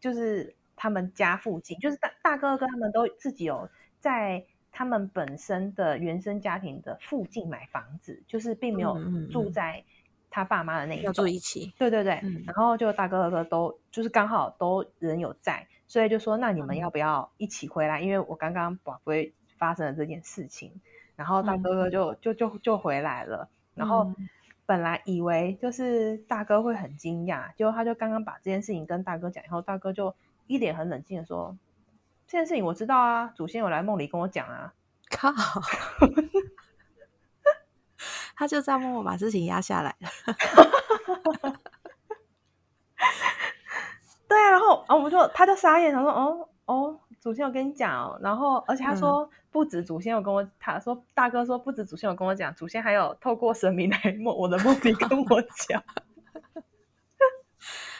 [0.00, 3.68] 就是他们家附近，就是大大哥二哥他们都自己有
[4.00, 4.44] 在
[4.78, 8.96] 他们本身的原生家庭的附近买房子，就是并没有
[9.28, 9.82] 住在
[10.30, 11.72] 他爸妈的那一栋，要住一起。
[11.76, 18.00] 对对对，嗯、然后就大哥二哥都就是刚好都人有在，所以就说那你们要不要一起回来？
[18.00, 20.70] 嗯、因为我刚刚不会发生了这件事情，
[21.16, 24.04] 然后大哥哥就、嗯、就就就，回来了，然后。
[24.04, 24.28] 嗯”
[24.68, 30.14] 本来以为就是大哥会很惊讶，结果他就刚刚把这件事情跟大哥讲以后，大哥就
[30.46, 31.56] 一脸很冷静的说
[32.28, 34.72] ：“这件事情我知道啊，祖先有来梦里跟我讲啊。
[35.10, 35.32] ”靠，
[38.36, 40.08] 他就这样默默把事情压下来了。
[44.28, 55.82] 对啊，然后啊，我们就他就傻眼，他说：“哦哦。”祖先有跟你讲哦，然后而且他说不止祖先有跟我，嗯、他说大哥说不止祖先有跟我讲，祖先还有透过神明来 梦我的梦里跟我讲。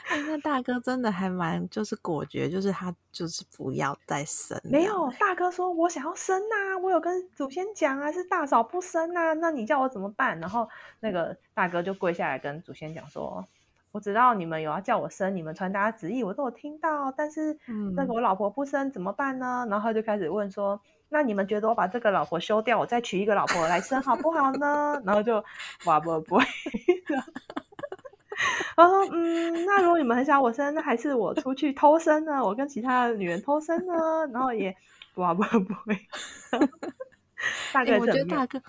[0.08, 4.60] 哎，那大哥真的还蛮就是果决，就是他就是不要再生。
[4.64, 10.38] 没有，大哥说我想要生啊，我有跟祖先讲啊，是大嫂不生啊，那你叫我怎么办？
[10.40, 10.68] 然后
[11.00, 13.44] 那个大哥就跪下来跟祖先讲说。
[13.90, 17.58] 我知道你们有要叫我生，你们传达旨意我都有听到，但是
[17.96, 19.64] 那个我老婆不生怎么办呢？
[19.66, 25.42] 嗯、然后他就开始问说：“那你们觉得我把这个老婆休掉，我再娶一个老婆来生好不好呢？”然后就
[25.86, 26.44] 哇不不会，
[28.76, 32.44] 然后说：“嗯，那如果你们很想我生，那还是我出去偷生呢？
[32.44, 33.94] 我跟其他的女人偷生呢？”
[34.32, 34.74] 然后也
[35.16, 35.98] 哇不不会，
[37.72, 38.62] 大哥、欸，我觉得大哥。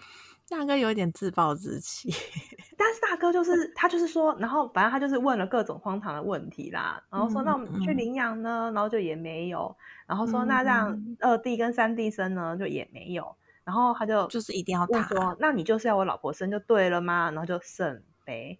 [0.52, 2.10] 大哥有点自暴自弃，
[2.76, 9.78] 但是大哥就是他就是说，然后反正他就是问了各种荒唐的问题啦，然后说那我们去领养呢，然后就也没有，
[10.08, 17.30] 然后说那让二弟跟三弟生呢，就也没有，然后他就就是一定要他说，那你就是要我老婆生就对了吗？
[17.30, 18.60] 然后就圣杯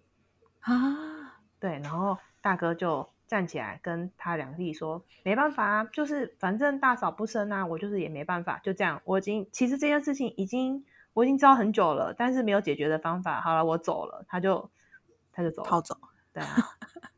[0.60, 10.84] 啊，对，然后大哥就站起来跟他两弟说，没办法啊，就是反正大嫂不生啊，我就是也没办法，就这样，我已经其实这件事情已经。
[11.12, 13.40] 我已经知道很久了，但是没有解决的方法。
[13.40, 14.70] 好了，我走了，他就
[15.32, 15.98] 他就走了，逃走。
[16.32, 16.54] 对啊，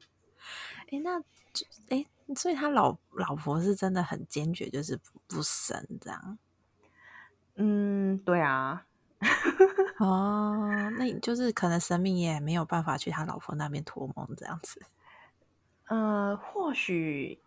[0.90, 1.20] 哎，那
[1.90, 6.38] 哎，所以他老老婆是真的很坚决，就是不不生这样。
[7.57, 8.87] 嗯，对啊。
[9.98, 14.82] 哦，那就是可能神明也没有办法去他老婆那边托梦这样子。
[15.88, 17.38] 呃，或许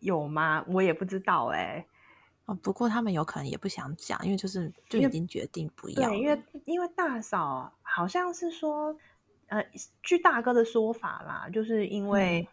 [0.00, 0.64] 有吗？
[0.68, 1.86] 我也不知道哎、欸。
[2.46, 6.08] 哦，不过他们有可能也不想讲，因为就是就已经决定不要。
[6.08, 8.96] 对，因为因为大嫂好像是说，
[9.48, 9.64] 呃，
[10.02, 12.48] 据大哥的说法啦，就是因为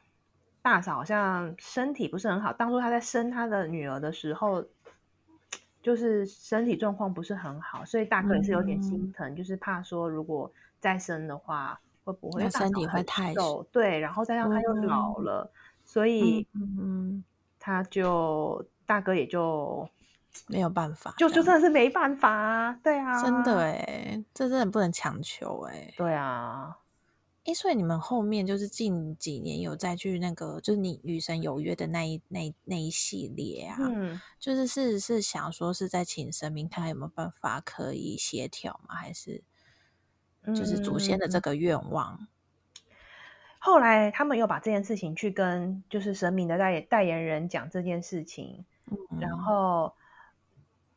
[0.62, 4.65] 大嫂好像身体不是很好，嗯、当初她在生她的女儿的时候，
[5.84, 13.62] 就是身体状况不是很好，所以大哥也是有点心疼，嗯、就是怕说如果再生的话，会不会身体会太瘦？
[13.72, 15.54] 对，然后再让他又老了，嗯、
[15.86, 17.24] 所以嗯，
[17.60, 18.65] 他就。
[18.86, 19.88] 大哥也就
[20.48, 26.78] 没有办法，就就真的是没办法啊，对啊，真的哎，这真的不能强求哎，对啊，
[27.46, 38.96] 哎，所以你们后面就是近几年有再去那个，就是你与神有约的那一那那一系列啊，嗯，就是是是想说是在请神明看有没有办法可以协调吗？
[38.96, 39.44] 还是
[40.48, 42.18] 就是祖先的这个愿望？
[42.22, 42.28] 嗯
[43.66, 49.94] 后来他们又把这件事情去跟就是神明的代代言人讲这件事情，嗯、然后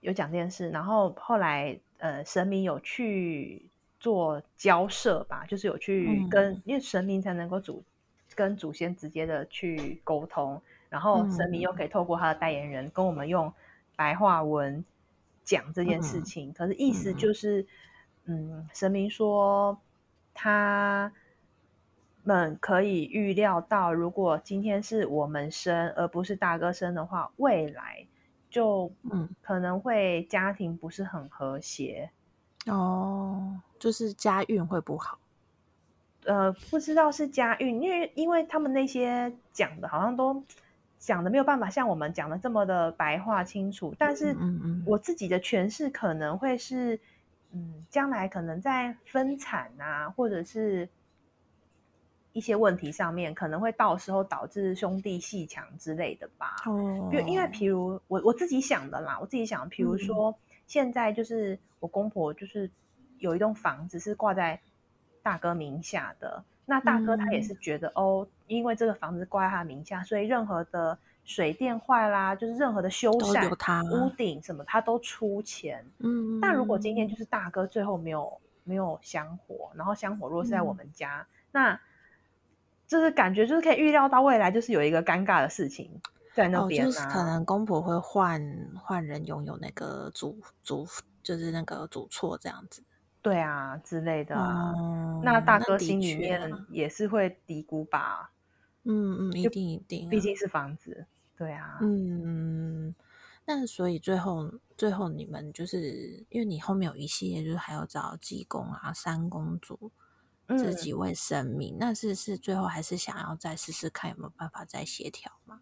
[0.00, 3.70] 有讲这件事，然后后来呃神明有去
[4.06, 7.82] 做交涉吧，就是有去跟，嗯、因为神明才能够主
[8.36, 13.52] 跟祖先直接的去沟通，然后神明又可以透过他的代言人跟我们用
[13.96, 14.84] 白话文
[15.42, 17.66] 讲这件事情，嗯、可是意思就是，
[18.26, 19.76] 嗯，嗯，神明说
[20.32, 21.12] 他。
[22.28, 28.04] 们可以预料到，如果今天是我们生，而不是大哥生的话，未来
[28.50, 29.28] 就嗯。
[29.42, 32.10] 可能会家庭不是很和谐
[32.66, 35.18] 哦，就是家运会不好。
[36.24, 40.42] 呃，不知道是家运，因为因为他们那些讲的，好像都
[40.98, 43.94] 讲的没有办法像我们讲的这么的白话清楚。
[43.98, 44.36] 但是
[44.84, 47.00] 我自己的诠释可能会是，
[47.52, 50.88] 嗯，将来可能在分产啊，或者是。
[52.32, 56.56] 一些问题上面可能会到时候导致兄弟戏强之类的吧。
[56.66, 60.34] 哦，因为因为譬如我我自己想的啦，我自己想，譬如说、嗯、
[60.66, 62.68] 现在就是我公婆就是
[63.18, 64.60] 有一栋房子是挂在
[65.22, 75.84] 大哥名下的，那大哥他也是觉得、嗯、哦，因为这个房子挂在他名下，所以任何的水电坏啦，就是任何的修缮、屋顶什么，他都出钱。
[75.98, 81.80] 嗯，但如果今天就是大哥最后没有没有香火，然后香火若是在我们家，嗯、那
[82.88, 85.88] 就是感觉，就是可以预料到未来，就是有一个尴尬的事情
[86.34, 88.40] 在那边、啊哦、就是可能公婆会换
[88.76, 90.86] 换人拥有那个主主，
[91.26, 92.84] 就是那个主错这样子。
[93.20, 94.72] 对啊，之类的啊。
[94.78, 98.30] 嗯、那大哥心里面也是会嘀咕吧？
[98.84, 101.06] 嗯嗯，一定一定，毕竟是房子。
[101.36, 101.78] 对啊。
[101.80, 102.94] 嗯，
[103.44, 109.90] 那所以最后最后你们就是因为你后面有一系列，就是还要找济公啊、三公主。
[110.48, 115.60] 这几位神明，嗯、那是是最后还是想要再试试看有没有办法再协调吗？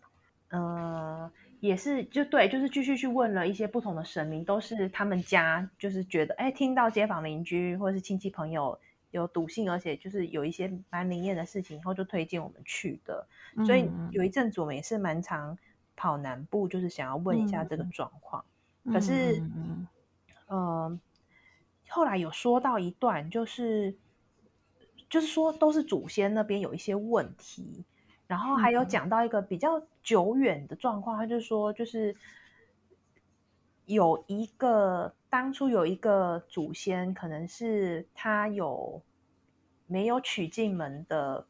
[0.50, 1.33] 呃，
[1.66, 8.79] 也是，就对，就是继续去问了一些不同的神明，都是他们家就是觉得，哎，听到街坊邻居或者是亲戚朋友
[9.11, 13.27] 有笃信，而且就是有一些蛮灵验的事情，以后就推荐我们去的。
[13.57, 15.57] 嗯、所以有一阵子我们也是蛮常
[15.96, 18.44] 跑南部，就是想要问一下这个状况。
[18.85, 19.88] 嗯、可是，嗯、
[20.48, 21.00] 呃，
[21.88, 23.96] 后来有说到一段，就是。
[25.11, 27.85] 就是说，都是祖先那边有一些问题，
[28.26, 32.16] 然后还有讲到一个比较久远的状况，他就说，就是
[33.87, 39.02] 有一个当初有一个祖先，可能是他有
[39.87, 41.46] 没有娶进门的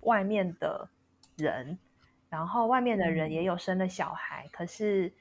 [0.00, 0.88] 外面的
[1.36, 1.78] 人，
[2.28, 5.12] 然后外面的人也有生了小孩，可是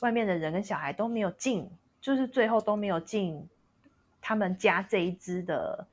[0.00, 3.48] 外面的人跟小孩都没有进，就是最后都没有进
[4.20, 5.86] 他们家这一支的。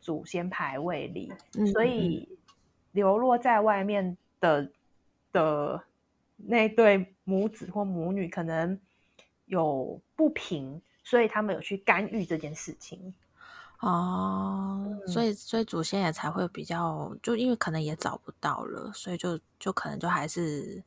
[0.00, 2.37] 祖先牌位里，嗯、所以
[2.98, 4.68] 流落在外面的
[5.32, 5.80] 的
[6.36, 8.76] 那对母子或母女可能
[9.46, 13.14] 有不平，所以他们有去干预这件事情。
[13.78, 20.82] 哦，嗯、所以所以祖先也才会比较，就因为可能也找不到了，所以就就可能就还是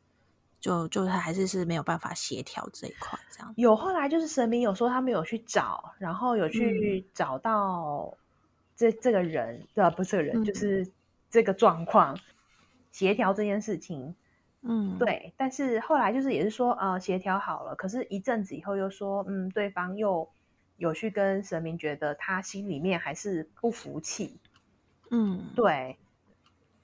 [0.59, 3.53] 就就他还是是没有办法协调这一块这样。
[3.55, 8.13] 有后来就是神明有说他们有去找，然后有去找到。
[8.73, 9.91] 这这个人对吧？
[9.91, 10.83] 不是这个人，嗯、就是
[11.31, 12.15] 这个状况，
[12.91, 14.15] 协调这件事情，
[14.61, 15.33] 嗯，对。
[15.37, 17.73] 但是后来就是也是说，呃，协调好了。
[17.73, 20.29] 可是，一阵子以后又说，嗯，对方又
[20.77, 24.39] 有去跟神明，觉得他心里面还是不服气，
[25.09, 25.97] 嗯，对。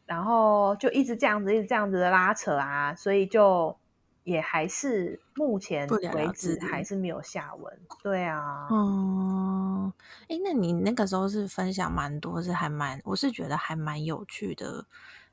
[0.07, 3.77] 然后就一直这样子，一直这样子的拉扯啊，所以就。
[4.27, 14.85] 也还是目前为止还是没有下文，对啊，嗯，哎、欸，那你那个时候是分享蛮多，是还蛮，我是觉得还蛮有趣的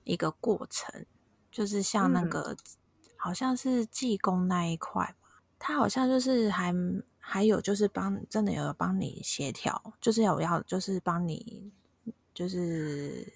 [0.05, 1.05] 一个过程，
[1.51, 2.57] 就是像那个、嗯、
[3.17, 6.73] 好像是济公那一块吧，他好像就是还
[7.19, 11.73] 还有就是帮真的有帮你协调，就是有要就是帮你
[12.33, 13.33] 就是。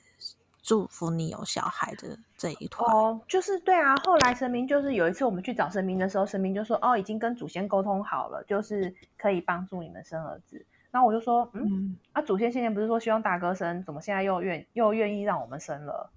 [0.69, 3.97] 祝福你有小孩的这一团哦，就是对啊。
[4.05, 16.11] 后来神明就是有一次我们去找神明的时候，神明就说：“哦，已经跟祖先沟通好了，就是可以帮助你们生儿子。”然后我就说：“嗯，嗯啊，祖先先前不是说希望大哥生，怎么现在又愿又愿意让我们生了？”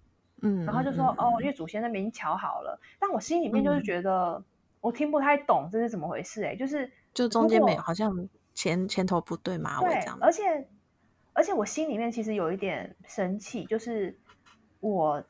[0.44, 4.44] 嗯，然后就说：“嗯、哦，因为祖先那边已经瞧好了。”但我心里面就是觉得、嗯、
[4.82, 10.68] 我听不太懂这是怎么回事、欸，哎，就是就中间没有好像前前头不对马尾这样，而且
[11.32, 14.14] 而且我心里面其实有一点生气，就是。
[14.82, 15.24] 我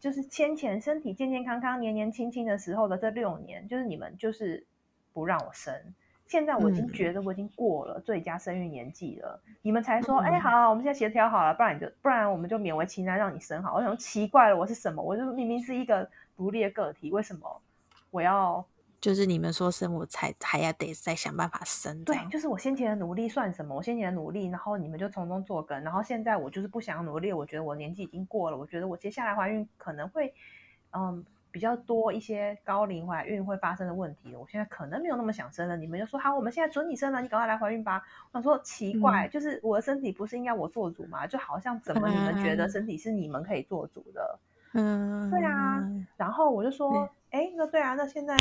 [0.00, 4.66] 就是先前身体健健康康、年年轻轻的时候的这六年，就是你们就是
[5.12, 5.72] 不让我生，
[6.26, 13.74] 现在我已经觉得我已经过了最佳生育年纪了，嗯、你们才说，哎、嗯，好、啊，我们现在协调好了，不然你就不然我们就勉为其难让你生好。
[13.74, 15.00] 我想奇怪了，我是什么？
[15.00, 17.62] 我就明明是一个独立的个体，为什么
[18.10, 18.66] 我要？
[19.00, 22.04] 就是你们说生，我才还要得再想办法生。
[22.04, 23.74] 对，就是我先前的努力算什么？
[23.74, 30.34] 我先前的努力，然后你们就从中作梗，然后现在我就是不想努力，我觉得我年纪已经过了，我觉得我接下来怀孕可能会，
[30.92, 31.24] 嗯。
[31.52, 35.74] 比较多一些高龄怀孕会发生的问题，我现在可能没有那么想生了。
[35.74, 38.02] 你们就说好，我们现在准你生了，你赶快来怀孕吧。
[38.30, 41.26] 我想说奇怪，嗯、就是我的身体不是应该我做主吗？
[41.26, 44.38] 就好像怎么你们觉得身体是你们可以做主的？
[44.74, 45.82] 嗯，对啊。
[46.18, 48.36] 然后我就说，哎、嗯，那对啊，那现在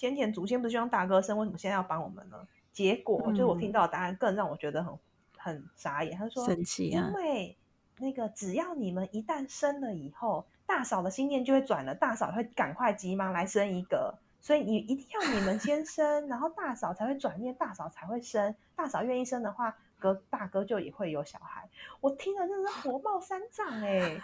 [0.00, 2.48] 先前祖先不是就让大哥生，为什么现在要帮我们呢？
[2.72, 4.98] 结果、嗯、就是我听到的答案更让我觉得很
[5.36, 6.16] 很傻眼。
[6.16, 7.58] 他说，神奇啊，因为
[7.98, 10.46] 那个只要你们一旦生了以后。
[10.70, 18.54] 大嫂的心念就会转了，大嫂会赶快急忙来生一个，所以你一定要你们先生，然后大嫂才会转念，大嫂才会生。
[18.76, 21.68] 大嫂愿意生的话，哥大哥就也会有小孩。
[22.00, 24.20] 我听了真的是火冒三丈哎！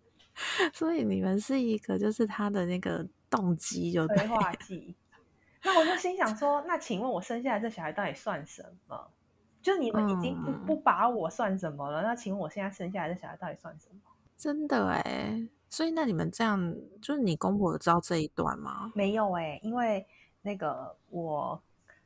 [0.72, 4.96] 所以你们是一个就是他的那个动机就对催化剂。
[5.64, 9.08] 那我就心想说，那请问我生下来这小孩到底算什么？
[9.62, 12.02] 就你们已经不、嗯、不把我算什么了？
[12.02, 14.10] 那请问我现在生下来这小孩到底算什么？
[14.36, 15.48] 真的哎。
[15.70, 18.92] 所以那你们这样，就是你公婆有知道这一段吗？
[18.94, 20.06] 没有哎、欸，因为
[20.42, 21.60] 那个我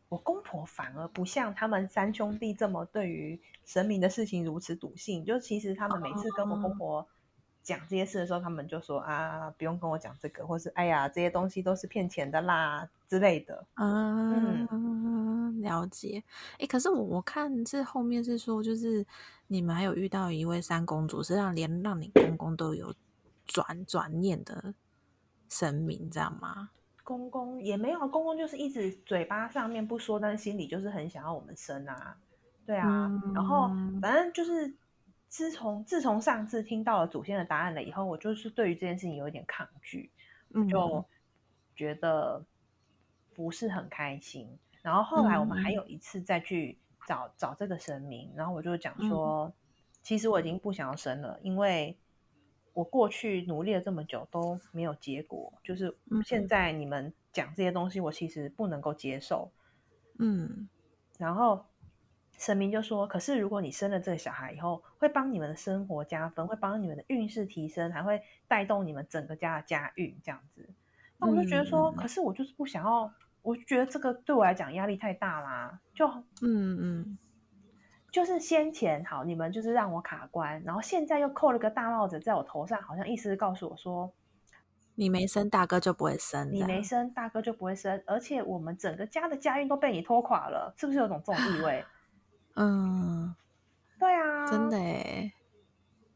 [0.09, 5.23] 我公婆反而不像他们三兄弟这么对于神明的事情如此笃信。
[5.23, 7.07] 就其实他们每次跟我公婆
[7.69, 13.67] 讲这些事的时候，他们就说啊，不用跟我讲这个，或是哎呀，这些东西都是骗钱的啦之类的。
[13.75, 16.25] 嗯，嗯了解。
[16.53, 19.07] 哎、欸，可是我我看这后面是说，就是
[19.49, 22.95] 你们还有遇到一位三公主，是让连让你公公都有。
[23.51, 24.75] 转转念的
[25.49, 26.69] 神明，知道吗？
[27.03, 32.15] 公公也没有，公公就是一直嘴巴上面不说，但是心里就是很想要我们生啊，
[32.67, 33.07] 对啊。
[33.07, 33.71] 嗯、然后
[34.03, 34.71] 反正就是
[35.29, 40.11] 自从自从上次听到了祖先的答案了以后，我就是对于这件事情有一点抗拒，
[40.55, 41.05] 嗯、就
[41.77, 42.45] 觉得
[43.35, 44.59] 不是很开心。
[44.83, 49.53] 然后后来我们还有一次再去找、嗯、找这个神明，然后我就讲说，嗯、
[50.03, 51.97] 其实我已经不想要生了，因为。
[52.75, 59.51] 我过去努力了这么久都没有结果，就是现在你们讲这些东西，我其实不能够接受。
[60.21, 60.69] 嗯，
[61.19, 61.67] 然后
[62.39, 70.67] 神明就说：“可是如果你生了这个小孩以后，会帮你们的生活加分，会帮你们的运势提升，还会带动你们整个家的家运这样子。”
[71.19, 73.13] 那我就觉得说，嗯、可是我就是不想要，
[73.43, 75.79] 我觉得这个对我来讲压力太大啦。
[75.93, 76.79] 就嗯嗯。
[76.81, 77.19] 嗯
[78.11, 84.11] 就是先前好，你们就是让我卡关，然后现在又扣了个大帽子在我头上，好像意思是告诉我说，
[84.95, 91.85] 你没生大哥就不会生，你没生大哥就不会生，而且我们整个家的家运都被你拖垮了，是不是有种这种意味？
[92.61, 93.33] 嗯，
[94.01, 95.33] 对啊，真的诶，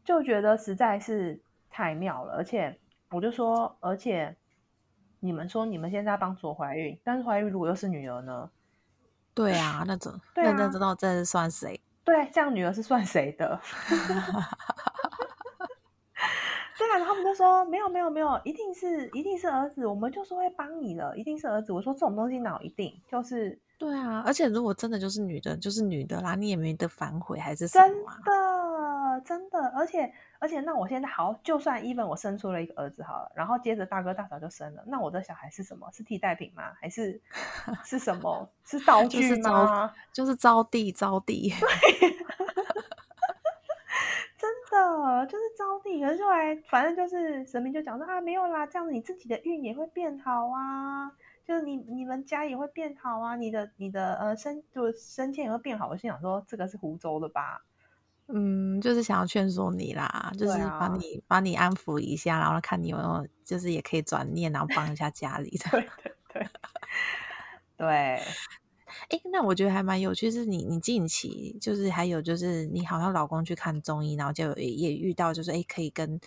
[0.05, 1.41] 就觉得实在是
[1.71, 2.77] 太妙了，而且
[3.11, 4.37] 我就说，而且
[5.21, 8.51] 你们说你们现在要帮助我怀孕，但是怀孕如果又是女儿呢？
[9.35, 11.81] 对啊，那种那那知道这是算谁？
[12.05, 13.61] 对，这样女儿是算谁的？
[17.01, 21.73] 他们就说没有没有没有，一定是一定是儿子，我们就是会帮你的，一定是儿子。
[21.73, 27.85] 我说这种东西哪一定就是对啊，而且如果真的就是女的，就是女的啦，你也没得反悔还是什么？
[27.85, 30.13] 真的真的，而且。
[30.43, 35.89] 而且，那我现在好，就算 even 我生出了一个儿子好了，然后接着大哥大嫂就生了，那我的小孩是什么？
[35.93, 36.65] 是替代品吗？
[36.81, 37.21] 还是
[37.87, 38.51] 是什么？
[38.65, 39.95] 是道具吗？
[40.13, 41.49] 就是招弟，招弟。
[42.01, 42.22] 对，真
[44.73, 46.05] 的就是招娣。
[46.05, 51.13] 可是后来，反正就是神明就讲说啊，没有啦，这样子你自己的运也会变好啊，
[51.45, 55.87] 就是你你们家也会变好啊，你的你的呃身就生前也会变好。
[55.89, 57.63] 我心想说，这个是湖州的吧？
[58.29, 65.69] 嗯，就是想要劝说你啦，就是帮你、啊、帮你安抚一下，然后看你有没有，就是也可以转念，然后帮一下家里的。
[65.71, 66.47] 对对 对，
[67.77, 68.21] 对。
[69.09, 76.21] 哎、欸，那我觉得还蛮有趣，是你你近期就是还有就是你好像老公去看中医，然后就也，也遇到就是哎、欸、可以跟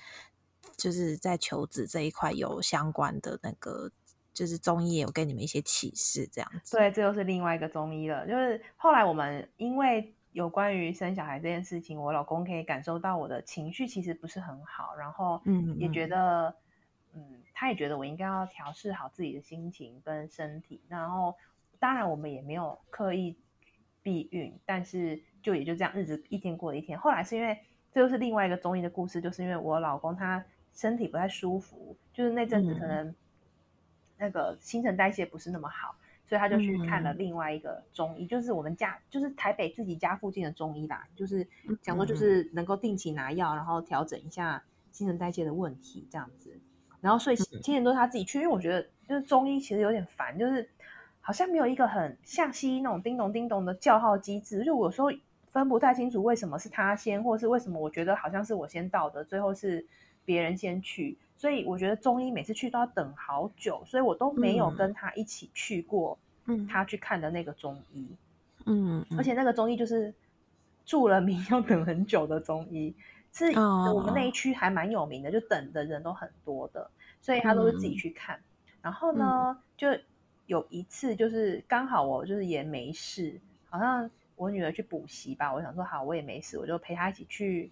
[0.78, 3.92] 就是在求子这一块有相关的那个，
[4.34, 6.78] 就是中医也有给你们一些启示这样子。
[6.78, 10.14] 对，这又是另外一个中医了，就是后来我们因为。
[10.36, 15.42] 有关于生小孩这件事情，我老公可以感受到我的情绪其实不是很好，然后
[15.78, 16.54] 也觉得，
[17.14, 20.82] 嗯，嗯，他也觉得我应该要调试好自己的心情跟身体。
[20.90, 21.34] 然后，
[21.86, 23.38] 当然我们也没有刻意
[24.02, 26.98] 避孕，但是就也就这样，日子一天过一天。
[26.98, 27.56] 后来是因为
[27.92, 33.14] 这就是另外一个中医的故事，就是因为我老公他身体不太舒服，就是那阵子可能
[34.18, 35.96] 那个新陈代谢不是那么好。
[36.28, 41.48] 所以他就去看了另外一个中医，嗯、就是我们家就是台北自己家附近的中医啦，就是
[41.84, 46.60] 讲说就是能够定期拿药，然后调整一下新陈代谢的问题这样子。
[47.00, 50.68] 然后所以今年都是他自己去，因为我觉得就是中医其实有点烦，就是
[51.26, 55.10] 好像没有一个很像西医那种叮咚叮咚的叫号机制，就我有时候
[55.52, 59.84] 分不太清楚为什么是他先，或是为什么我觉得好像是我先到的，最后是
[60.24, 61.18] 别人先去。
[61.36, 66.16] 所以我觉得中医每次去都要等好久，所以我都没有跟他一起去过。
[66.46, 68.08] 嗯，他去看的那个中医，
[68.68, 70.14] 嗯，而且那个中医就是
[70.86, 72.94] 著了名要等很久的中医，
[73.34, 76.88] 是我们那一区还蛮有名的，就等的人都很多的，
[77.20, 78.40] 所以他都是自己去看。
[78.84, 79.88] 然后呢，就
[80.48, 83.40] 有一次就是刚好我就是也没事，
[83.70, 87.72] 好像我女儿去补习吧，我想说好我也没事，我就陪她一起去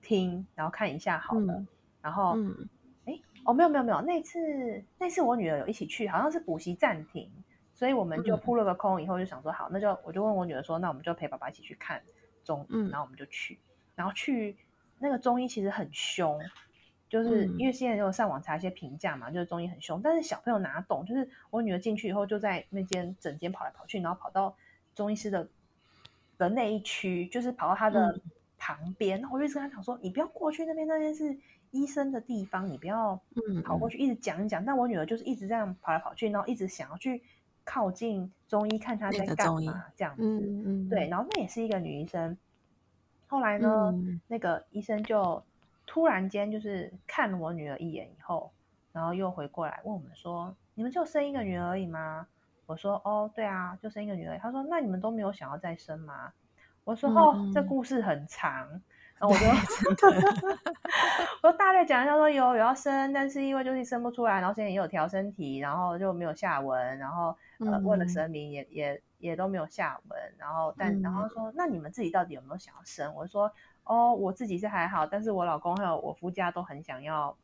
[0.00, 1.64] 听，然后看一下好了。
[2.00, 2.68] 然后，嗯，
[3.06, 7.30] 哎，哦，没有没有没有，那次那次我女儿有一起去，好像是补习暂停，
[7.72, 12.02] 所以我们就扑了个空，以后就想说好，那就我就问我女儿说，那我们就陪爸爸一起去看
[12.44, 13.58] 中医，然后我们就去，
[13.94, 14.56] 然后去
[14.98, 16.40] 那个中医其实很凶，
[17.12, 24.56] 就是因为现在有上网查一些评价嘛，就是中医很凶，但是小朋友哪懂，就是我女儿进去以后就在那间整间跑来跑去，然后跑到
[24.94, 25.46] 中医师的
[26.38, 28.18] 的那一区，就是跑到他的
[28.56, 31.38] 旁边，然后我就跟他讲说，你不要过去那边，那边是。
[31.72, 33.18] 医生的地方，你不要
[33.64, 34.62] 跑过去，一直讲一讲。
[34.62, 37.22] 嗯、但我女儿就是一直这样跑来跑去，然后一直想要去
[37.64, 40.22] 靠近中医，看他在干嘛这样子。
[40.22, 42.36] 嗯嗯、对，然后那也是一个女医生。
[43.26, 45.42] 后来呢，嗯、那个医生就
[45.92, 48.50] 突然间就是看了我女儿一眼以后，
[48.92, 52.26] 然后又回过来问我们说：“你们就生一个女儿而已吗？”
[52.64, 56.32] 我说：“哦，对啊，就生一个女儿。”他说：“那你们都没有想要再生吗？”
[56.84, 58.66] 我说：“哦，嗯、这故事很长。”
[59.20, 59.46] 然后我就，
[61.44, 73.14] 我说大概讲一下，说有有要生，但是因为就是生不出来，然后现在也有调身体，然后就没有下文，然后呃问了神明也也也都没有下文，然后但然后说那你们自己到底有没有想要生？
[73.14, 73.52] 我说
[73.84, 77.36] 哦，我自己是还好，但是我老公还有我夫家都很想要，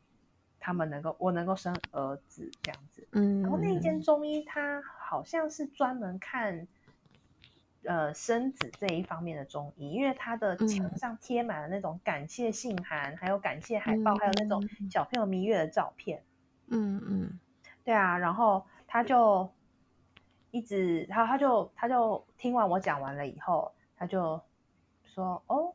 [0.59, 6.67] 他们能够我能够生儿子这样子，嗯，然后那一间中医他好像是专门看。
[7.85, 14.61] 呃，生子这一方面的中医，因为他的墙上贴满了那种感谢信函，嗯、还有感谢海报，嗯、还有那种
[14.91, 16.21] 小朋友蜜月的照片。
[16.67, 17.39] 嗯嗯，
[17.85, 19.49] 对啊，然后他就
[20.51, 24.39] 一直，他他就他就听完我讲完了以后，他就
[25.05, 25.73] 说：“哦，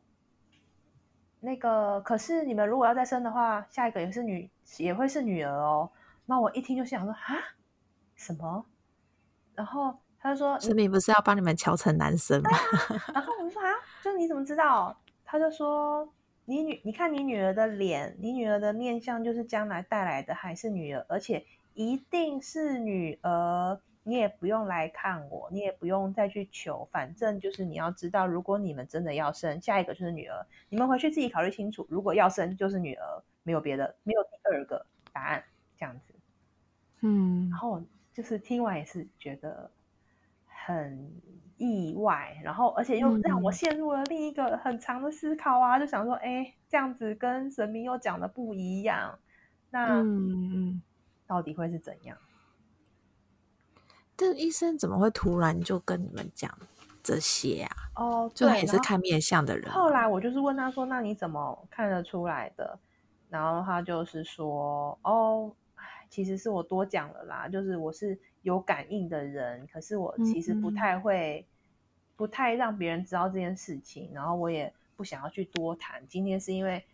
[1.45, 5.91] 那个，可是你们如果要再生的话，下一个也是女，也会是女儿哦。”
[6.27, 7.37] 那我一听就想说：“啊，
[8.15, 8.65] 什么？”
[9.55, 9.95] 然后。
[10.27, 12.51] 他就说：“神明不是要帮你们调成男生吗？”
[13.13, 13.69] 然后我就说：“啊，
[14.03, 16.09] 就你怎么知道？”他就说
[16.47, 23.79] ：“你女，你看你女儿的脸，你女儿的面相就是将来带来的还是女儿，而且一定是女儿。
[24.05, 30.47] 你也不用来看我，你也不用再去求，反正就是你要知道，如果你们真的要生，下一个就是女儿。
[30.69, 31.85] 你们回去自己考虑清楚。
[31.91, 35.43] 如果要生，就是女儿，没有别的，没有第二个答案，
[35.77, 36.15] 这样子。
[37.01, 37.83] 嗯，然后
[38.13, 39.69] 就是听完也是觉得。”
[40.67, 41.13] 很
[41.59, 49.19] 意外，然后而且又让我陷入了另一个很长的思考啊，嗯、就想说，哎，这样子跟神明又讲的不一样，
[49.69, 50.03] 那
[51.27, 52.17] 到底会是怎样？
[54.17, 56.51] 但医生怎么会突然就跟你们讲
[57.03, 57.77] 这些啊？
[57.97, 59.71] 哦，就也是看面相的人。
[59.71, 62.79] 后，后来我就是问他说：“那你怎么看得出来的？”
[63.29, 65.51] 然后他就是说：“哦，
[66.09, 71.49] 其实是我多讲了啦，就是我是。”有感应的人，可是我其实不太会，嗯、
[72.15, 76.07] 不太让别人知道这件事情，然后我也不想要去多谈。
[76.07, 76.85] 今天是因为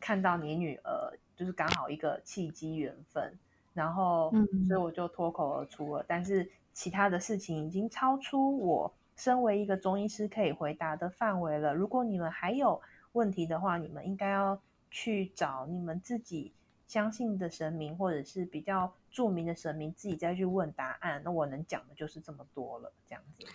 [0.00, 3.38] 看到你女儿，就是刚好一个契机缘分，
[3.76, 4.32] 然后
[4.66, 6.02] 所以我就脱口而出了。
[6.02, 11.72] 嗯、但是其他的事情已经超出我身为一个中医师可以回答的范围了。
[11.72, 12.80] 如果你们还有
[13.12, 14.58] 问题的话，你们应该要
[14.90, 16.52] 去找你们自己
[16.88, 18.92] 相信的神明，或者是比较。
[19.16, 23.46] 著名的神明自己再去问答案，那我能讲的就是这么多了，这样子，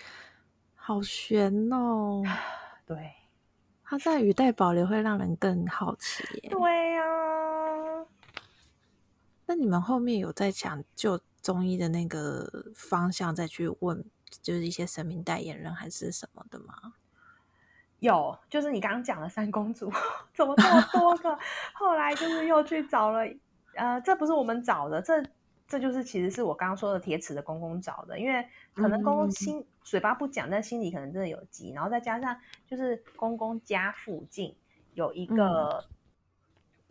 [0.74, 2.24] 好悬哦。
[2.84, 3.12] 对，
[3.84, 6.50] 他在语带保留会让人更好奇耶。
[6.50, 7.61] 对呀、啊，
[9.52, 14.02] 那你们后面有在讲就中医的那个方向再去问，
[14.41, 16.93] 就是一些神明代言人还是什么的吗？
[17.99, 19.91] 有，就是你刚刚讲的三公主，
[20.34, 21.38] 怎么这么多个？
[21.74, 23.26] 后来就是又去找了，
[23.76, 25.22] 呃，这不是我们找的，这。
[25.68, 32.38] 这就是其实是我刚刚说的铁齿的公公找的，因为可能公公心嘴巴不讲，但心里可能真的有急，然后再加上
[32.68, 34.54] 就是公公家附近
[34.95, 35.86] 有一个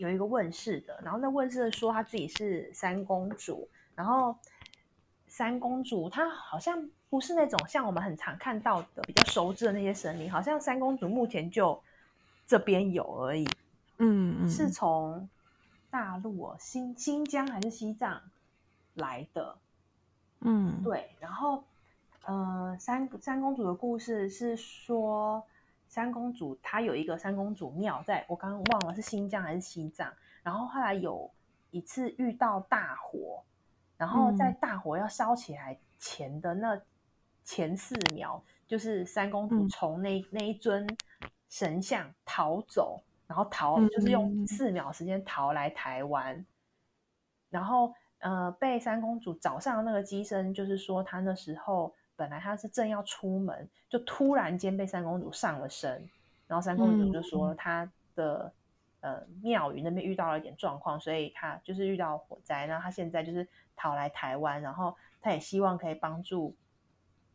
[0.00, 4.34] 有一个问世的，然后那问世的说他自己是三公主，然后
[5.28, 11.78] 三公主她好像不是那种像我们很常看到的比较熟知的那些神灵，好像三公主目前就
[12.46, 13.46] 这边有而已。
[13.98, 15.28] 嗯嗯，是从
[15.90, 18.22] 大陆哦，新新疆还是西藏
[18.94, 19.54] 来的？
[20.40, 21.10] 嗯，对。
[21.20, 21.62] 然后，
[22.24, 25.44] 呃，三三公主的故事是说，
[25.90, 30.10] 三公主她有一个三公主庙，在我刚刚忘了是新疆还是西藏。
[30.42, 31.30] 然后后来有
[31.70, 33.44] 一次遇到大火。
[33.98, 36.80] 然后在大火要烧起来前的那
[37.44, 40.88] 前四秒，嗯、就是三公主从那、嗯、那一尊
[41.50, 46.34] 神像逃走，然后逃、嗯、就是用四秒时间逃来台湾。
[46.34, 46.46] 嗯、
[47.50, 56.06] 然后呃，被三公主找上的那个机身，就是说她那时候本来他是正要出门，就突然间被三公主上了身，
[56.46, 58.52] 然后三公主就说她的。
[59.02, 66.54] 呃，庙宇那边遇到了一点状况，所以他就是遇到火灾，然后他现在就是逃来台湾，然后他也希望可以帮助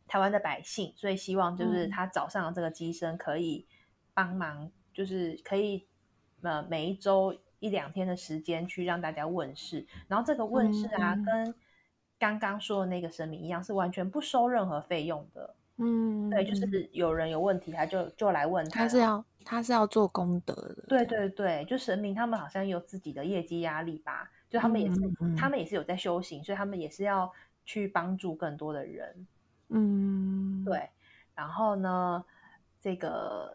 [0.06, 3.66] 台湾的百姓，所以希望就是他早上了这个机身可以
[4.14, 5.88] 帮忙，就是可以
[6.42, 11.54] 呃每一周一两天的时间去让大家问世，然后这个问世啊，嗯、跟
[12.18, 15.54] 刚刚说的那个神明一样，是完全不收任何费用的。
[15.78, 20.84] 嗯，对，就是有人有问题，他就就来问他，他是要他是要做功德的。
[20.88, 27.30] 对对对，就神明他们好像有自己的业绩压力吧，就他们也是、嗯、他们也是有在修行，所以他们也是要
[27.66, 29.26] 去帮助更多的人。
[29.68, 30.88] 嗯，对。
[31.34, 32.24] 然后呢，
[32.80, 33.54] 这个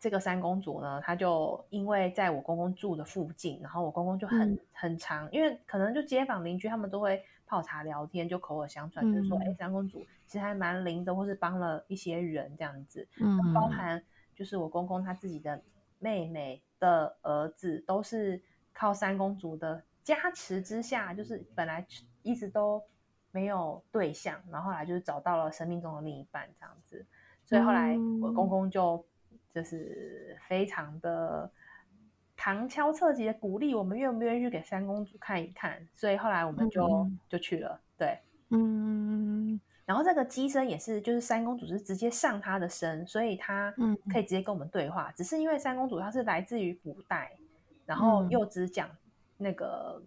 [0.00, 7.22] 这个三公主呢，她就因为在我公公住的附近，然后我公公就很、嗯、很长，因为可能就街坊邻居他们都会。
[7.52, 13.06] 泡茶聊天就口耳相传，嗯、就是说，哎，三公主其实还蛮灵的，或是帮了一些人这样子。
[13.20, 14.02] 嗯，包含
[14.34, 15.62] 就是我公公他自己的
[15.98, 18.40] 妹妹的儿子，都是
[18.72, 21.86] 靠三公主的加持之下，就是本来
[22.22, 22.82] 一直都
[23.32, 27.04] 没有对象，然后后来就是找到了生命中的另一半这样子。
[27.44, 29.04] 所以后来我公公就
[29.52, 31.50] 就是非常的。
[32.36, 37.80] 旁敲侧击的鼓励我们愿不愿意去给三公主看一看，所以后来我们就、嗯、就去了。
[37.96, 38.18] 对，
[38.50, 43.72] 嗯，然后这个机身也是，就是三公主是直接上她的身，所以她
[44.10, 45.10] 可以直接跟我们对话。
[45.10, 47.30] 嗯、只是因为三公主她是来自于古代，
[47.86, 48.88] 然后又只讲
[49.36, 50.02] 那个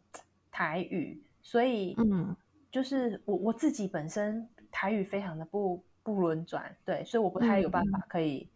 [0.51, 2.35] 台语，所以嗯，
[2.69, 8.49] 就是我我自己本身台语非常的不不轮转，对，所以我不太有办法可以。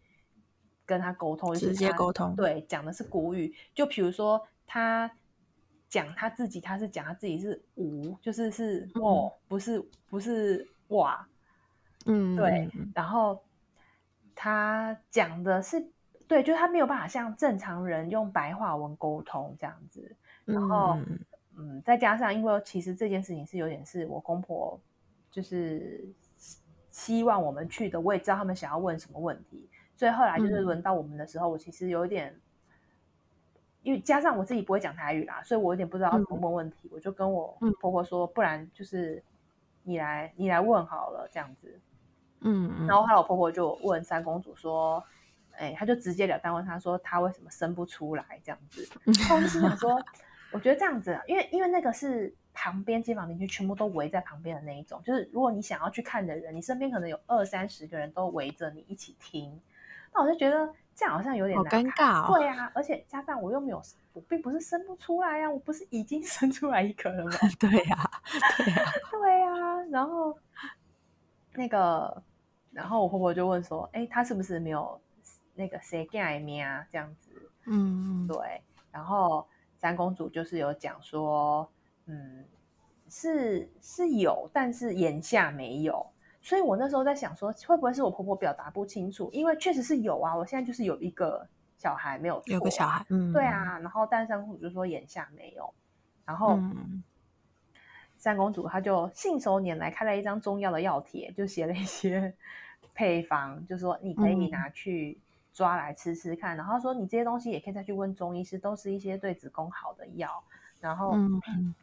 [0.90, 3.54] 跟他沟通，直接沟通，对，讲的是古语。
[3.72, 5.08] 就比如说，他
[5.88, 11.24] 讲他自己，他是讲他自己是无，就是是哦，不是不是哇，
[12.06, 12.68] 嗯，对。
[12.92, 13.40] 然后
[14.34, 15.80] 他讲的是
[16.26, 20.16] 对，就是他没有办法像正常人用白话文沟通这样子。
[20.44, 21.20] 然后嗯，
[21.56, 24.76] 嗯，再加上因为其实这件事情是有点是我公婆
[25.30, 26.04] 就是
[26.90, 29.68] 希望我们去的，我也知道他们想要问什么问题。
[30.00, 32.34] 所以后来就是轮到我们的时候，嗯、我其实有一点，
[33.82, 36.88] 因为加上我自己不会讲台语啦，所以我有点不知道怎么问问题。
[36.88, 39.22] 嗯、我就跟我婆婆说，不然就是
[39.82, 41.78] 你来，你来问好了，这样子。
[42.40, 45.04] 嗯，嗯，然后后来我婆婆就问三公主说，
[45.50, 48.88] 哎，他就直截了当问她说，她为什么生不出来这样子？
[49.04, 50.02] 我就心想说，
[50.50, 59.60] 我觉得这样子，因为因为那个是旁边街坊邻居全部都围在旁边的那一种，就是如果你想要去看的人，你身边可能有二三十个人都围着你一起听。
[60.12, 62.36] 那我就觉得这样好像有点难尴尬哦。
[62.38, 63.80] 对啊，而且加上我又没有，
[64.12, 67.30] 我并不是生不出来呀、啊，我不是已经 生出来一个了吗？
[67.58, 68.10] 对呀、啊，
[68.58, 69.82] 对呀、啊，对呀、啊。
[69.90, 70.36] 然后
[71.54, 72.22] 那个，
[72.72, 75.00] 然后我婆婆就问说：“哎，她是不是没有
[75.54, 76.86] 那个谁盖面啊？
[76.90, 77.30] 这样子？”
[77.66, 78.62] 嗯，对。
[78.92, 79.46] 然后
[79.76, 81.68] 三公主就是有讲说
[82.06, 82.44] ：“嗯，
[83.08, 86.04] 是是有，但是眼下没有。”
[86.42, 89.28] 所以我那时候在想说，会不会是我婆婆表达不清楚？
[89.30, 93.78] 因为确实是有啊，我现在就是有一个小孩没有，有个小孩，嗯，对啊。
[93.78, 95.72] 然后但三公主就说眼下没有，
[96.24, 97.02] 然后、嗯、
[98.16, 102.34] 三公主她就信手拈来开了一张中药的药帖，就写了一些
[102.94, 105.18] 配方，就说你可以拿去
[105.52, 106.56] 抓来吃吃看。
[106.56, 110.42] 嗯、然后说你这些东西也可以再去问中医师，都是一些对子宫好的药。
[110.80, 111.12] 然后。
[111.14, 111.74] 嗯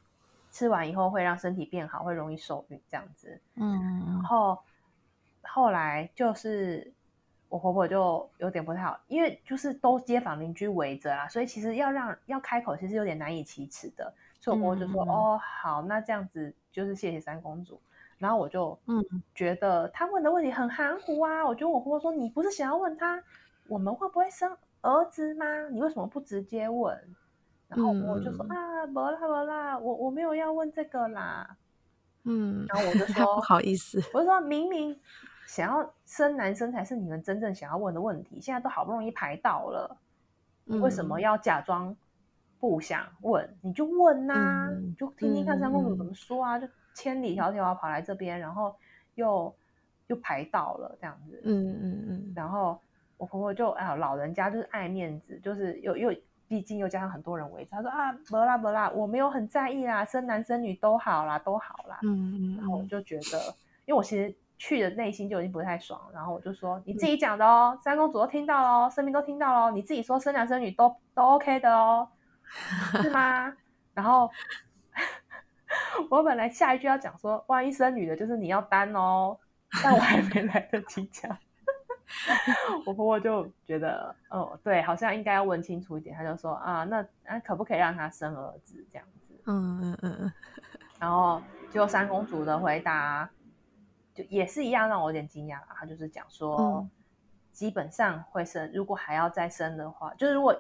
[0.58, 3.40] 吃完以后会让身体变好，会容易受孕这样子。
[3.54, 4.58] 嗯，然后
[5.44, 6.92] 后来就是
[7.48, 14.12] 我婆婆就有点不太好，因为就是都街坊邻居围着啦，所以其实要让要开口，其实有点难以启齿的。
[14.40, 17.80] 所以我婆婆就说：“嗯、哦，好，那这样子就是谢谢三公主。”
[18.18, 19.06] 然后我就嗯
[19.36, 21.46] 觉得她问的问题很含糊啊。
[21.46, 23.22] 我觉得我婆婆说：“你不是想要问她
[23.68, 25.46] 我们会不会生儿子吗？
[25.70, 27.00] 你为什么不直接问？”
[27.68, 31.58] 然后我就说、嗯、啊，没啦没啦，我我没有要问这个啦。
[32.24, 34.98] 嗯，然后我就 说不好意思，我就说明明
[35.46, 39.98] 想要生男生才是你们真正想要问的问题，现在都好不容易排到了，
[40.68, 41.96] 嗯、为什么要假装
[42.60, 43.58] 不想问？
[43.62, 48.74] 你就问呐、啊，嗯、你就听听看三公主怎么说啊，嗯、就千里迢迢跑来这边，然后
[49.16, 49.54] 又
[50.08, 52.80] 又排到了这样子，嗯嗯嗯，嗯然后
[53.18, 56.14] 我婆婆就哎呀，老人家就是爱面子，就是又又。
[56.48, 62.00] 毕竟又加上很多人围着，他说啊，不啦不啦，我没有很在意啦，生男生女都好啦，都好啦。
[62.04, 62.58] 嗯嗯。
[62.58, 63.38] 然后我就觉得，
[63.86, 72.08] 因为我其实去的内心就已经不太爽，然后我就说你自己讲的哦，嗯、三公主都听到喽，生命都听到喽，你自己说生男生女都都 OK 的哦，
[73.02, 73.54] 是吗？
[73.94, 74.30] 然后
[76.10, 79.38] 我本来下一句要讲说，万一生女的，就是你要担哦，
[79.84, 81.38] 但我还没来得及讲。
[82.86, 86.16] 我婆婆就觉得，哦，对，好像应该要问清楚一点。
[86.16, 89.34] 她就说啊，那那可不可以让她生儿子这样子？
[89.46, 90.34] 嗯嗯嗯嗯。
[91.00, 91.42] 然后
[91.72, 93.30] 就三公主的回答，
[94.14, 95.60] 就也是一样，让我有点惊讶。
[95.76, 96.90] 她就是讲说，嗯、
[97.52, 100.56] 基本上会生，如果还要再生的话，就是如果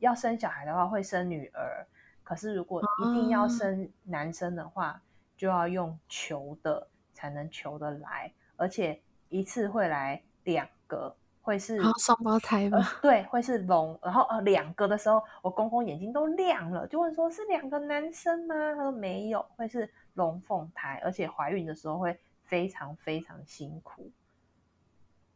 [0.00, 1.86] 要生小孩的话，会生女儿。
[2.22, 5.00] 可是如果一定要生男生的话，嗯、
[5.36, 10.68] 就要用求的才能求得来，而且一次会来两。
[10.88, 12.84] 个会是双胞胎吗？
[13.00, 13.96] 对，会是龙。
[14.02, 24.10] 然后呃，两个的时候，我公公眼睛都亮了，就问说：“是两个男生吗？”他说：“没有，会是龙凤胎，而且怀孕的时候会非常非常辛苦。”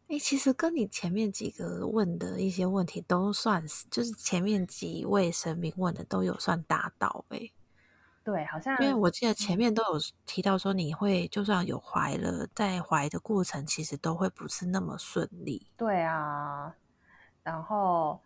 [0.09, 7.51] 哎，其实跟你前面几个问的一些问题都算是，就是前面几位神明问的都有算答到哎。
[8.25, 15.67] 对，好像因为我记得前面都有提到说，你会就算有怀了，在怀的过程其实都会不是那么顺利。
[15.77, 16.73] 对啊，
[17.43, 18.21] 然后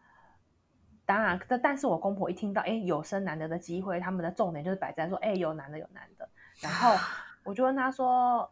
[1.07, 6.29] 当然，但但是我公婆一听到哎有生男的的机会，他们的重点就是摆在说哎有男的有男的，
[6.61, 6.95] 然后
[7.43, 8.51] 我就问他说，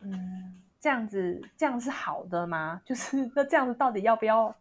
[0.00, 2.80] 嗯，这样子这样是好的吗？
[2.84, 4.54] 就是那这样子到底要不要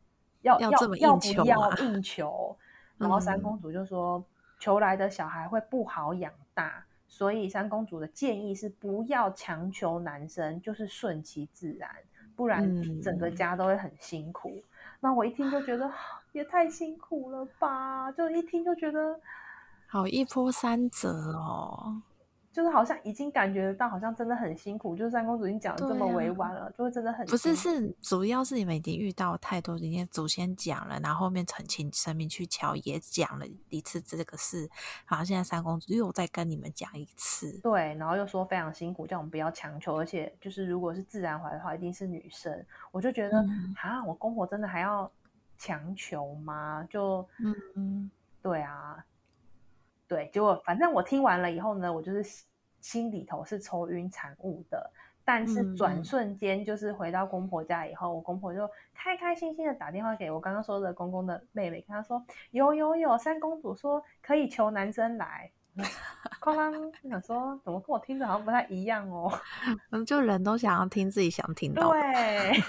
[0.43, 1.45] 要要这么硬求啊？
[1.45, 2.57] 要不要硬求？
[2.97, 4.17] 然后三公主就说。
[4.19, 4.25] 嗯
[4.59, 11.89] 求来的小孩会不好养大，所以三公主的建议是不要强求男生，就是顺其自然，
[12.35, 14.49] 不然整个家都会很辛苦。
[14.49, 14.63] 嗯、
[14.99, 15.91] 那我一听就觉得
[16.31, 19.19] 也太辛苦了吧，就一听就觉得
[19.87, 22.01] 好一波三折哦。
[22.57, 24.95] 就是好像已经感觉到，好像真的很辛苦。
[24.95, 34.67] 就是三公主已经讲的这么委婉了，啊、就会真的很不是是主要是你们已经遇到太多，今天祖先讲了，然后后面澄清神明去乔也讲了一次这个事，
[35.07, 42.65] 然后现在三公主又再跟你们讲一次，对，然后又说非常辛苦，叫我们不要强求，而且就是如果是自然怀的话，一定是女生。
[42.91, 45.11] 我就觉得啊、嗯，我公婆真的还要
[45.59, 46.83] 强求吗？
[46.89, 49.05] 就嗯嗯，对啊。
[50.07, 52.23] 对，结果反正我听完了以后呢，我就是
[52.81, 54.91] 心里头是愁云惨雾的。
[55.29, 65.51] 但是转瞬间，就是回到公婆家以后，嗯、我公婆就开开心心的打电话给我刚刚说的公公的妹妹，跟他说有有有，三公主说可以求男生来。
[66.39, 66.71] 刚刚
[67.09, 69.29] 想说，怎么跟我听着好像不太一样哦？
[69.91, 71.99] 嗯，就人都想要听自己想听到的。
[71.99, 72.63] 对。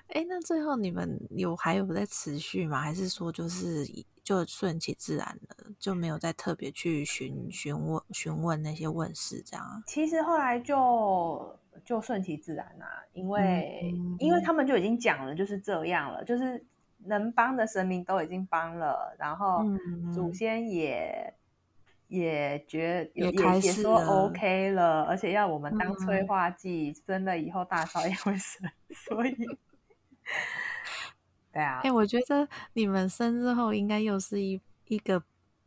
[0.14, 2.80] 哎，那最后你们有还有在持续吗？
[2.80, 3.84] 还是说就是
[4.22, 9.82] 就顺其自然了，就没有再特别去询询问询问那些问事这样？
[9.88, 16.64] 其实后来就就顺其自然啦、啊，因为、嗯、因为他们就已经讲了就是这样了，就是
[16.98, 19.64] 能帮的神明都已经帮了，然后
[20.14, 21.34] 祖先也、
[22.08, 29.34] 嗯、也觉也也也说 OK 了，而且要我们当催化剂，真的以后大嫂也会生， 所以。
[31.52, 35.22] 对啊，哎、欸，我觉得你们生日后应该又是一一个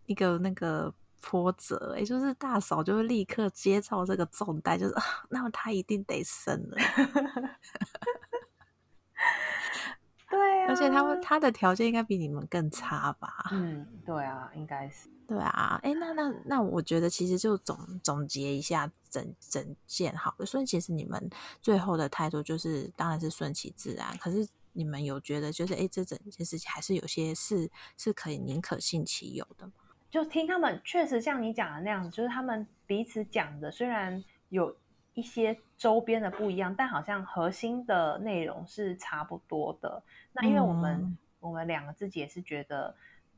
[0.06, 4.94] 一个那个波折，哎，就是大嫂就会立刻接受这个重担，就是
[5.30, 6.78] 那么他一定得生了。
[10.30, 13.50] 对啊，而且他们他的条件应该比你们更差吧？
[13.52, 15.10] 嗯，对啊，应该是。
[15.28, 20.46] 对啊，哎，那那那，我觉得其实就总总结一下整整件好了。
[20.46, 21.30] 所以其实你们
[21.62, 24.18] 最后的态度就是，当然是顺其自然。
[24.18, 29.74] 可是你们有觉得，就是哎，这整件事情还是有些事是可以宁可信其有的吗？
[30.10, 34.78] 就听他们确实像你讲的那样子，就是他们彼此讲的，虽然有
[35.18, 40.02] 一些周边的不一样，但好像核心的内容是差不多的。
[40.32, 42.96] 那因为我们、嗯、我们两个自己也是觉得。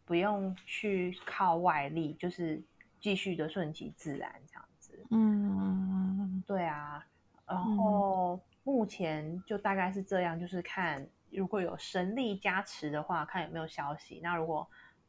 [0.09, 2.59] 不用去靠外力，就是
[2.99, 5.05] 继续的顺其自然这样子。
[5.11, 7.05] 嗯，对啊。
[7.45, 14.19] 然后目前就大概是这样，就是看如果有神力加持的话，看有没有消息。
[14.23, 14.67] 那如果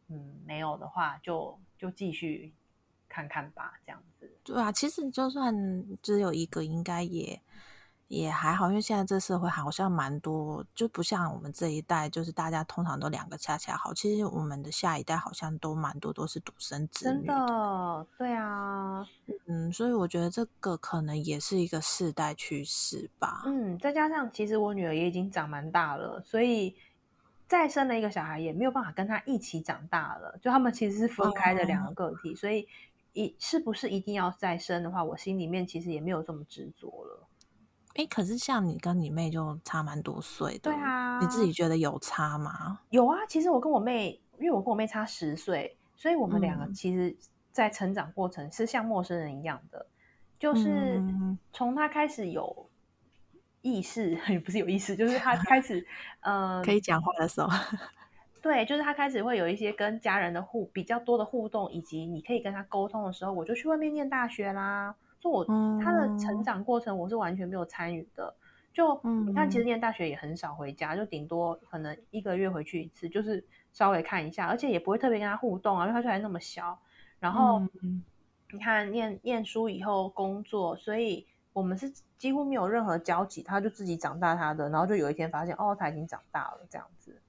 [0.08, 2.52] 嗯没有的话，就就继续
[3.08, 4.19] 看看吧，这样子。
[4.42, 5.54] 对啊，其实就算
[6.02, 7.40] 只有一个，应该也
[8.08, 13.94] 也还好，因为现在这社会好像蛮多，就不像我们这一代，就是大家通常都两个恰恰好。
[13.94, 19.06] 其实我们的下一代好像都蛮多都是独生子女的，真的，对啊，
[19.46, 23.42] 嗯，所以我觉得这个可能也是一个世代趋势吧。
[23.46, 26.76] 嗯，再加上其实我女儿也已经长蛮大了，所以。
[27.50, 32.64] 再生了一个小孩也没有办法跟他一起长大了，就他们其实是分开的两个个体，哦、所以
[33.12, 37.28] 一是不是一定要再生的话，我心里面其实也没有这么执着了。
[37.94, 42.80] 哎，可是像你跟你妹就差蛮多岁的，对啊，你自己觉得有差吗？
[42.90, 47.16] 有啊，其实我跟我妹，因为我跟我妹差十岁，所以我们两个其实，
[47.52, 49.90] 在成长过程是像陌生人一样的，嗯、
[50.38, 51.02] 就是
[51.52, 52.66] 从她开始有。
[53.62, 55.86] 意识 也不是有意识，就是他开始，
[56.20, 57.48] 呃，可以讲话的时候，
[58.42, 64.94] 对，就是他开始会有一些跟家人的互比较多的互动，以及你可以跟他沟通的时候，我就去外面念大学啦。
[65.20, 68.34] 就我、嗯、他的成长过程，我是完全没有参与的。
[68.72, 76.78] 就你看，其实念大学也很少回家，就顶多可能一个月回去一次，就是稍微看一下，而且也不会特别跟他互动啊，因为他还那么小。
[77.18, 78.02] 然后、嗯、
[78.52, 81.26] 你看念念书以后工作，所以。
[81.52, 87.20] 我们是几乎没有任何交集，他就自己长大他的，然后就有一天发现，哦，他已经长大了这样子。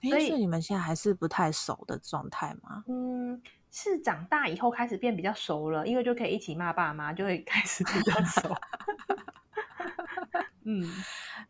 [0.00, 2.84] 所以，你们现在还是不太熟的状态吗？
[2.88, 3.40] 嗯，
[3.70, 8.54] 是长大以后开始变比较熟了，因为就可以一起骂爸妈，就会 开始比较熟。
[10.64, 10.84] 嗯，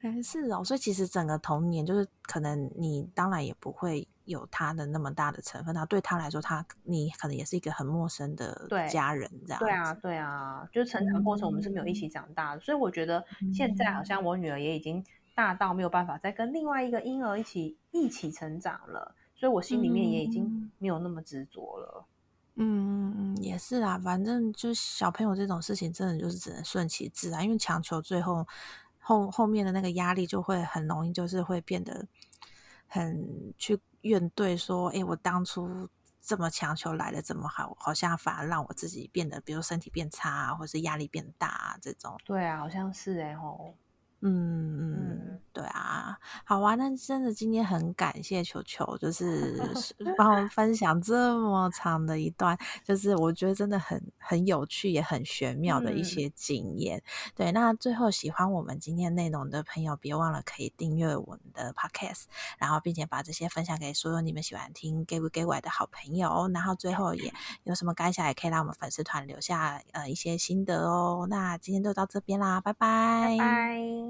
[0.02, 4.06] 哎，是哦，所以其实整个童年就是可能你当然也不会。
[4.26, 9.66] 有他的那么大的成分，那对他来说，他你可能也是一个很陌生的家人，这样对。
[9.66, 22.06] 对啊，对啊，就是成长过程我们是没有一起长大的，嗯、所以我觉得现在好像我女儿也已经大到没有办法再跟另外一个婴儿一起一起成长了，所以我心里面也已经没有那么执着了。
[22.56, 28.46] 嗯嗯嗯，也是啊，反正就小朋友这种事情，真的就是只能顺其自然，因为强求最后
[28.98, 32.06] 后后面的那个压力就会很容易，就是会变得
[32.86, 33.78] 很去。
[34.02, 35.86] 怨对说：“哎、欸，我当初
[36.22, 43.74] 这么强求来的这么好，好像反而让我自己变得，比如身体变差啊，或是压力变大啊，这种。”对啊，好像是哎吼。
[44.22, 49.58] 嗯嗯，对啊，好啊，那真的今天很感谢球球，就 是
[50.16, 56.98] 帮我们分享这么长的一段，就是我觉得真的很很有趣，也很玄妙的一些经验。
[56.98, 57.02] 嗯、
[57.34, 62.24] 对，那最后喜欢我们今天内容的朋友，别忘了可以订阅我们的 Podcast，
[62.58, 66.50] 然后并且把这些分享给所有你们喜欢听 Gay 不 Gay 歪的好朋友。
[66.52, 67.32] 然后最后也
[67.64, 71.26] 有什么感想，也可以让我们粉丝团留下呃一些心得哦。
[71.30, 73.36] 那今天就到这边啦，拜拜。
[73.38, 74.09] 拜拜。